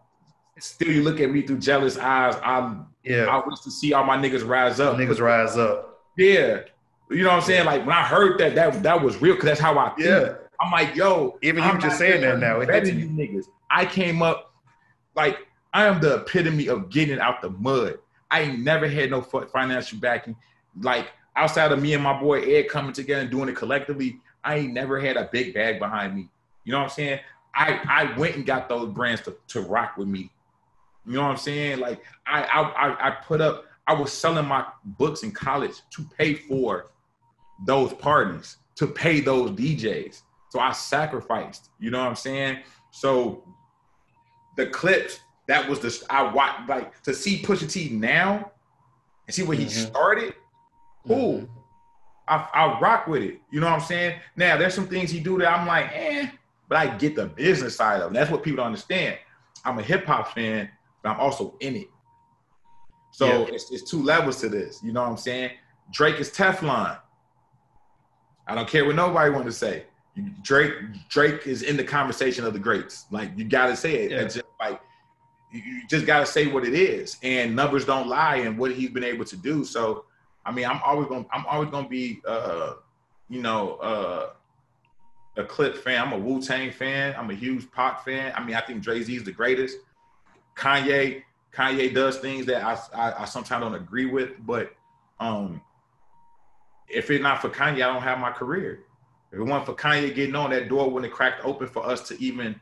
[0.59, 2.35] still you look at me through jealous eyes?
[2.43, 3.25] I yeah.
[3.25, 4.95] I wish to see all my niggas rise up.
[4.97, 5.92] Niggas rise up.
[6.17, 6.61] Yeah.
[7.09, 7.65] You know what I'm saying?
[7.65, 10.05] Like when I heard that, that that was real because that's how I feel.
[10.05, 10.33] Yeah.
[10.59, 13.45] I'm like, yo, even you just saying that now, it better you niggas.
[13.69, 14.53] I came up
[15.15, 15.39] like
[15.73, 17.97] I am the epitome of getting out the mud.
[18.31, 20.35] I ain't never had no financial backing.
[20.81, 24.55] Like outside of me and my boy Ed coming together and doing it collectively, I
[24.57, 26.29] ain't never had a big bag behind me.
[26.63, 27.19] You know what I'm saying?
[27.53, 30.31] I I went and got those brands to, to rock with me.
[31.05, 31.79] You know what I'm saying?
[31.79, 33.65] Like I I I put up.
[33.87, 36.91] I was selling my books in college to pay for
[37.65, 40.21] those parties, to pay those DJs.
[40.49, 41.69] So I sacrificed.
[41.79, 42.59] You know what I'm saying?
[42.91, 43.43] So
[44.55, 48.51] the Clipse that was the I watch like to see Pusha T now
[49.27, 49.65] and see where mm-hmm.
[49.65, 50.33] he started.
[51.07, 51.39] Cool.
[51.39, 51.53] Mm-hmm.
[52.27, 53.41] I, I rock with it.
[53.51, 54.19] You know what I'm saying?
[54.37, 56.27] Now there's some things he do that I'm like, eh,
[56.69, 58.13] but I get the business side of it.
[58.13, 59.17] That's what people don't understand.
[59.65, 60.69] I'm a hip hop fan,
[61.01, 61.87] but I'm also in it.
[63.13, 63.53] So yeah.
[63.53, 64.81] it's, it's two levels to this.
[64.83, 65.51] You know what I'm saying?
[65.91, 66.99] Drake is Teflon.
[68.47, 69.85] I don't care what nobody want to say.
[70.41, 70.73] Drake
[71.09, 73.05] Drake is in the conversation of the greats.
[73.11, 74.11] Like you got to say it.
[74.11, 74.21] Yeah.
[74.21, 74.81] It's just like
[75.51, 78.89] you just got to say what it is, and numbers don't lie, and what he's
[78.89, 79.63] been able to do.
[79.63, 80.05] So,
[80.45, 82.73] I mean, I'm always gonna I'm always going to be, uh,
[83.29, 84.29] you know, uh,
[85.37, 86.01] a Clip fan.
[86.01, 87.15] I'm a Wu Tang fan.
[87.17, 88.33] I'm a huge Pac fan.
[88.35, 89.77] I mean, I think Dre Z is the greatest.
[90.55, 91.23] Kanye,
[91.55, 94.73] Kanye does things that I, I, I sometimes don't agree with, but
[95.19, 95.61] um,
[96.89, 98.79] if it's not for Kanye, I don't have my career.
[99.31, 102.07] If it wasn't for Kanye getting on that door when it cracked open for us
[102.07, 102.59] to even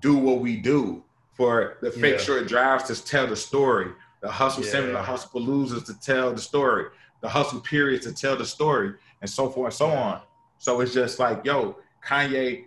[0.00, 1.02] do what we do,
[1.32, 2.24] for the fake yeah.
[2.24, 4.92] Shore Drives to tell the story, the hustle yeah.
[4.92, 6.86] the hustle losers to tell the story,
[7.20, 10.20] the hustle periods to tell the story, and so forth and so on.
[10.58, 12.66] So it's just like, yo, Kanye,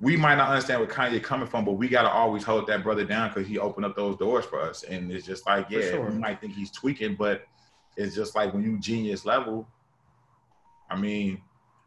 [0.00, 3.04] we might not understand where Kanye coming from, but we gotta always hold that brother
[3.04, 4.82] down because he opened up those doors for us.
[4.82, 6.10] And it's just like, yeah, sure.
[6.10, 7.44] we might think he's tweaking, but
[7.96, 9.68] it's just like when you genius level.
[10.90, 11.42] I mean,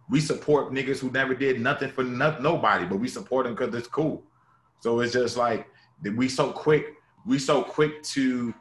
[0.10, 3.74] we support niggas who never did nothing for no- nobody, but we support them because
[3.74, 4.24] it's cool.
[4.80, 5.68] So it's just like
[6.04, 6.96] we so quick,
[7.26, 8.54] we so quick to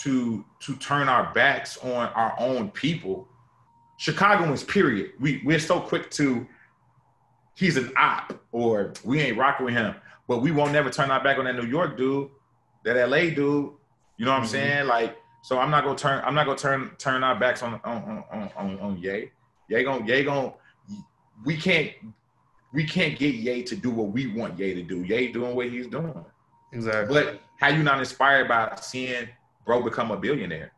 [0.00, 3.28] to to turn our backs on our own people.
[3.96, 5.12] Chicagoans, period.
[5.20, 6.46] We we're so quick to
[7.54, 9.94] he's an op or we ain't rocking with him,
[10.28, 12.28] but we won't never turn our back on that New York dude,
[12.84, 13.70] that LA dude.
[14.16, 14.50] You know what I'm mm-hmm.
[14.50, 14.86] saying?
[14.86, 18.24] Like, so I'm not gonna turn I'm not gonna turn turn our backs on on
[18.30, 19.30] on on, on Ye.
[19.68, 20.52] Ye gonna Ye gonna
[21.44, 21.92] we can't
[22.72, 25.02] we can't get Ye to do what we want Ye to do.
[25.02, 26.24] Ye doing what he's doing.
[26.72, 27.14] Exactly.
[27.14, 29.28] But how you not inspired by seeing
[29.64, 30.72] bro become a billionaire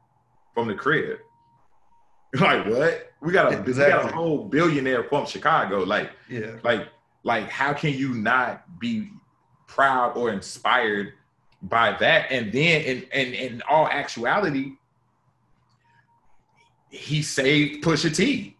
[0.55, 1.19] from the crib?
[2.40, 3.12] Like what?
[3.27, 3.85] We got a exactly.
[3.85, 5.81] we got a whole billionaire from Chicago.
[5.85, 6.57] Like yeah.
[6.62, 6.89] Like
[7.23, 9.11] like how can you not be
[9.66, 11.12] proud or inspired
[11.62, 12.31] by that?
[12.31, 14.73] And then in in, in all actuality,
[16.89, 18.57] he saved Pusha T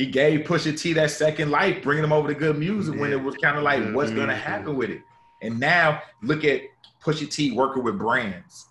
[0.00, 3.00] he gave Pusha T that second life, bringing him over to good music yeah.
[3.00, 5.02] when it was kind of like, what's gonna happen with it?
[5.42, 6.62] And now look at
[7.02, 8.66] Pusha T working with brands.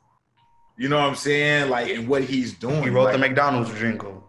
[0.78, 1.70] You know what I'm saying?
[1.70, 2.82] Like, and what he's doing.
[2.82, 4.24] He wrote like, the McDonald's jingle.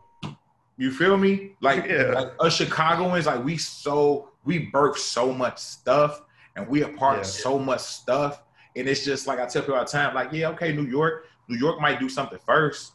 [0.80, 1.52] You feel me?
[1.60, 2.04] Like, yeah.
[2.04, 6.22] like us Chicagoans, like we so we birth so much stuff,
[6.56, 7.20] and we are part yeah.
[7.20, 8.42] of so much stuff.
[8.74, 11.26] And it's just like I tell people all the time, like, yeah, okay, New York,
[11.48, 12.92] New York might do something first,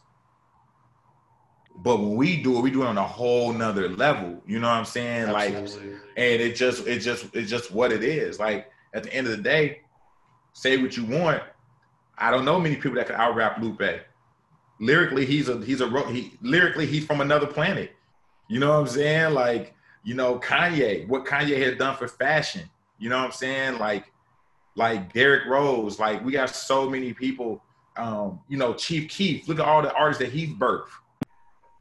[1.76, 4.42] but when we do it, we do it on a whole nother level.
[4.48, 5.28] You know what I'm saying?
[5.28, 5.92] Absolutely.
[5.92, 8.40] Like, and it just, it just, it's just what it is.
[8.40, 9.82] Like at the end of the day,
[10.54, 11.40] say what you want.
[12.18, 14.00] I don't know many people that can out rap Lupe.
[14.78, 17.92] Lyrically, he's a he's a he lyrically he's from another planet.
[18.48, 19.34] You know what I'm saying?
[19.34, 19.74] Like,
[20.04, 22.62] you know, Kanye, what Kanye has done for fashion.
[22.98, 23.78] You know what I'm saying?
[23.78, 24.12] Like,
[24.74, 25.98] like Derrick Rose.
[25.98, 27.62] Like, we got so many people.
[27.96, 29.48] Um, you know, Chief Keef.
[29.48, 30.88] Look at all the artists that he's birthed.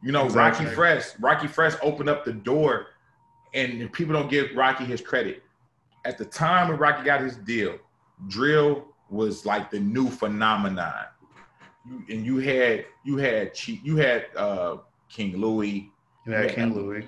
[0.02, 0.66] You know, exactly.
[0.66, 2.88] Rockie Fresh, Rockie Fresh opened up the door,
[3.54, 5.44] and people don't give Rockie his credit.
[6.06, 7.78] At the time when Rockie got his deal,
[8.28, 11.06] drill was like the new phenomenon.
[11.88, 14.78] You, and you had you had you had uh,
[15.10, 15.92] King Louie.
[16.26, 17.06] You had, you had King Louie.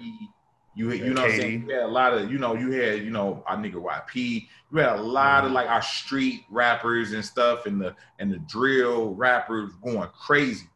[0.76, 1.66] You you, you know what I'm saying?
[1.68, 4.48] You had a lot of you know you had you know our nigga YP.
[4.72, 5.48] You had a lot mm-hmm.
[5.48, 10.68] of like our street rappers and stuff, and the and the drill rappers going crazy.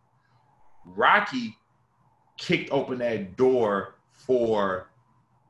[0.86, 1.58] Rockie
[2.38, 4.90] kicked open that door for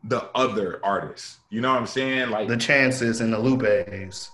[0.04, 1.38] the other artists.
[1.50, 2.30] You know what I'm saying?
[2.30, 4.30] Like the chances and the Lupes.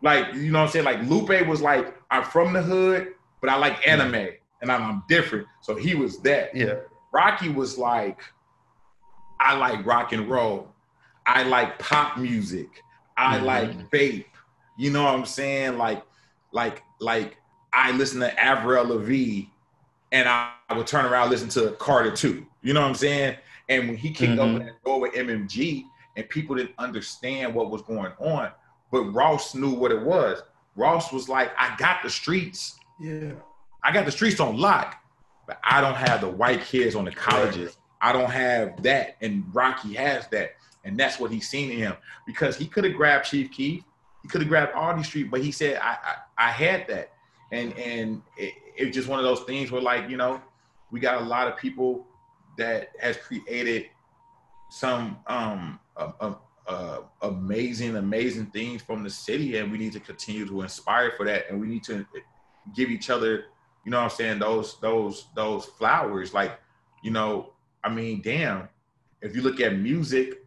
[0.00, 0.84] Like, you know what I'm saying?
[0.84, 4.28] Like Lupe was like, I'm from the hood, but I like anime
[4.60, 5.46] and I'm, I'm, different.
[5.60, 6.54] So he was that.
[6.54, 6.76] Yeah.
[7.12, 8.20] Rockie was like,
[9.40, 10.68] I like rock and roll.
[11.26, 12.82] I like pop music.
[13.16, 13.46] I mm-hmm.
[13.46, 14.26] like vape.
[14.76, 15.78] You know what I'm saying?
[15.78, 16.02] Like,
[16.52, 17.36] like, like
[17.72, 19.48] I listen to Avril Lavigne
[20.12, 22.46] and I, I would turn around listen to Carter too.
[22.62, 23.36] You know what I'm saying?
[23.68, 24.40] And when he kicked mm-hmm.
[24.40, 25.84] open that door with MMG
[26.16, 28.50] and people didn't understand what was going on,
[28.90, 30.42] but Ross knew what it was.
[30.76, 32.77] Ross was like, I got the streets.
[33.00, 33.32] Yeah.
[33.82, 34.96] I got the streets on lock,
[35.46, 37.76] but I don't have the white kids on the colleges.
[38.00, 39.16] I don't have that.
[39.20, 40.56] And Rockie has that.
[40.84, 41.94] And that's what he's seen in him.
[42.26, 43.82] Because he could have grabbed Chief Keef,
[44.22, 45.96] He could have grabbed Audie Street, but he said, I,
[46.38, 47.12] I, I had that.
[47.50, 50.40] And and it, it's just one of those things where like, you know,
[50.90, 52.06] we got a lot of people
[52.58, 53.86] that has created
[54.70, 60.00] some um a, a, uh, amazing, amazing things from the city, and we need to
[60.00, 62.06] continue to inspire for that, and we need to
[62.74, 63.44] give each other,
[63.84, 66.34] you know, what I'm saying those those those flowers.
[66.34, 66.58] Like,
[67.02, 68.68] you know, I mean, damn,
[69.22, 70.44] if you look at music,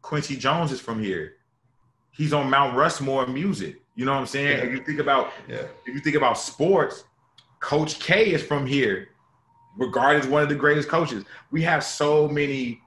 [0.00, 1.34] Quincy Jones is from here.
[2.10, 3.80] He's on Mount Rushmore music.
[3.94, 4.58] You know what I'm saying?
[4.58, 4.64] Yeah.
[4.64, 5.66] If you think about yeah.
[5.86, 7.04] if you think about sports,
[7.60, 9.08] Coach K is from here,
[9.76, 11.24] regarded as one of the greatest coaches.
[11.50, 12.80] We have so many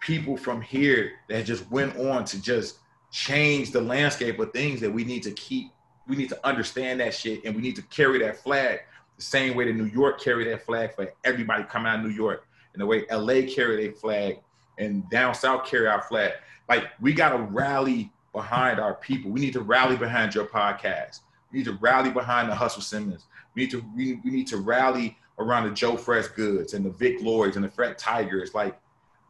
[0.00, 2.78] people from here that just went on to just
[3.10, 5.70] change the landscape of things that we need to keep
[6.08, 8.80] we need to understand that shit and we need to carry that flag
[9.16, 12.12] the same way that New York carry that flag for everybody coming out of New
[12.12, 14.40] York and the way LA carry their flag
[14.78, 16.32] and down south carry our flag.
[16.68, 19.30] Like we gotta rally behind our people.
[19.30, 21.20] We need to rally behind your podcast.
[21.52, 23.26] We need to rally behind the Hustle Simmons.
[23.54, 27.20] We need to we, we need to rally around the Joe Freshgoods and the Vic
[27.20, 28.54] Lloyds and the Fred Tigers.
[28.54, 28.78] Like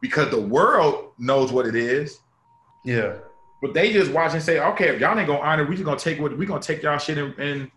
[0.01, 2.19] because the world knows what it is.
[2.85, 3.15] Yeah.
[3.61, 5.99] But they just watch and say, okay, if y'all ain't gonna honor, we just gonna
[5.99, 7.71] take what we gonna take y'all shit and and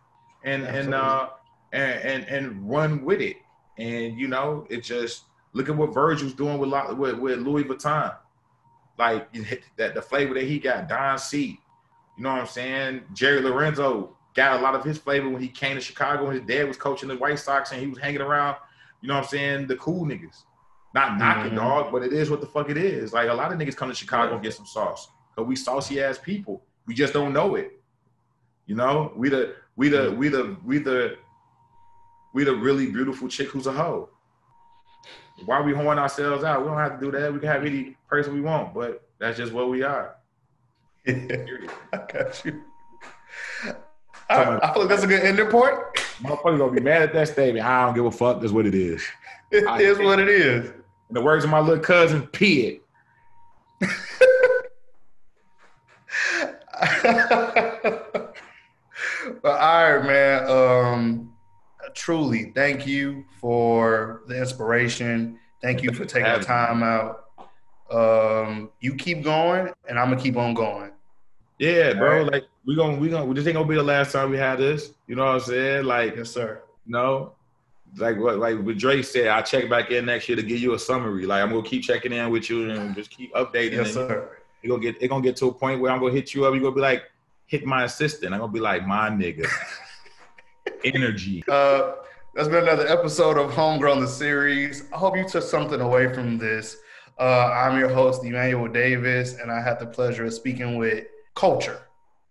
[0.44, 1.30] and and, uh,
[1.72, 3.36] and and and run with it.
[3.78, 8.16] And you know, it just look at what Virgil's doing with with, with Louis Vuitton.
[8.98, 9.32] Like
[9.76, 11.59] that the flavor that he got, Don C.
[12.16, 13.02] You know what I'm saying?
[13.14, 16.46] Jerry Lorenzo got a lot of his flavor when he came to Chicago and his
[16.46, 18.56] dad was coaching the White Sox and he was hanging around,
[19.00, 20.44] you know what I'm saying, the cool niggas.
[20.94, 21.56] Not knocking mm-hmm.
[21.56, 23.14] dog, but it is what the fuck it is.
[23.14, 25.09] Like a lot of niggas come to Chicago and get some sauce.
[25.36, 26.62] Cause we saucy ass people.
[26.86, 27.80] We just don't know it.
[28.66, 31.16] You know, we the we the we the we the
[32.34, 34.09] we the really beautiful chick who's a hoe.
[35.44, 36.62] Why are we horn ourselves out?
[36.62, 37.32] We don't have to do that.
[37.32, 40.16] We can have any person we want, but that's just what we are.
[41.06, 42.62] I got you.
[44.28, 45.74] I, I, feel like that's a good ending point.
[46.22, 47.66] Motherfuckers gonna be mad at that statement.
[47.66, 48.40] I don't give a fuck.
[48.40, 49.02] That's what it is.
[49.50, 50.70] It I is what it is.
[50.70, 52.80] In the words of my little cousin, pee
[53.82, 53.86] it.
[59.44, 60.50] all right, man.
[60.50, 61.32] Um,
[61.94, 65.38] truly, thank you for the inspiration.
[65.60, 67.26] Thank you for taking the time out.
[67.90, 70.90] Um, you keep going, and I'm gonna keep on going.
[71.59, 72.22] Yeah, bro.
[72.22, 72.32] Right.
[72.32, 74.92] Like we gonna we gonna this ain't gonna be the last time we had this.
[75.06, 75.84] You know what I'm saying?
[75.84, 76.62] Like, yes, sir.
[76.86, 77.32] You no, know,
[77.98, 80.74] like what like what Drake said, I'll check back in next year to give you
[80.74, 81.26] a summary.
[81.26, 83.72] Like I'm gonna keep checking in with you and just keep updating.
[83.72, 84.41] Yes, sir.
[84.62, 86.55] It gonna get it gonna get to a point where I'm gonna hit you up.
[86.55, 87.05] You gonna be like,
[87.47, 88.32] hit my assistant.
[88.32, 89.48] I'm gonna be like, my nigga.
[90.84, 91.44] Energy.
[91.48, 91.93] Uh
[92.34, 94.84] that's been another episode of Homegrown the series.
[94.90, 96.78] I hope you took something away from this.
[97.20, 101.82] Uh, I'm your host, Emmanuel Davis, and I had the pleasure of speaking with Culture.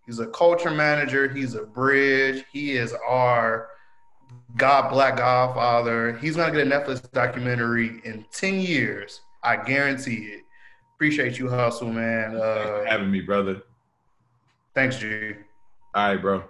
[0.04, 1.32] He's a culture manager.
[1.32, 2.44] He's a bridge.
[2.52, 3.68] He is our
[4.56, 6.18] God Black Godfather.
[6.18, 9.20] He's gonna get a Netflix documentary in 10 years.
[9.44, 10.41] I guarantee it.
[11.02, 12.36] Appreciate you, hustle, man.
[12.36, 13.60] Uh, having me, brother.
[14.72, 15.32] Thanks, G.
[15.96, 16.44] All right, bro.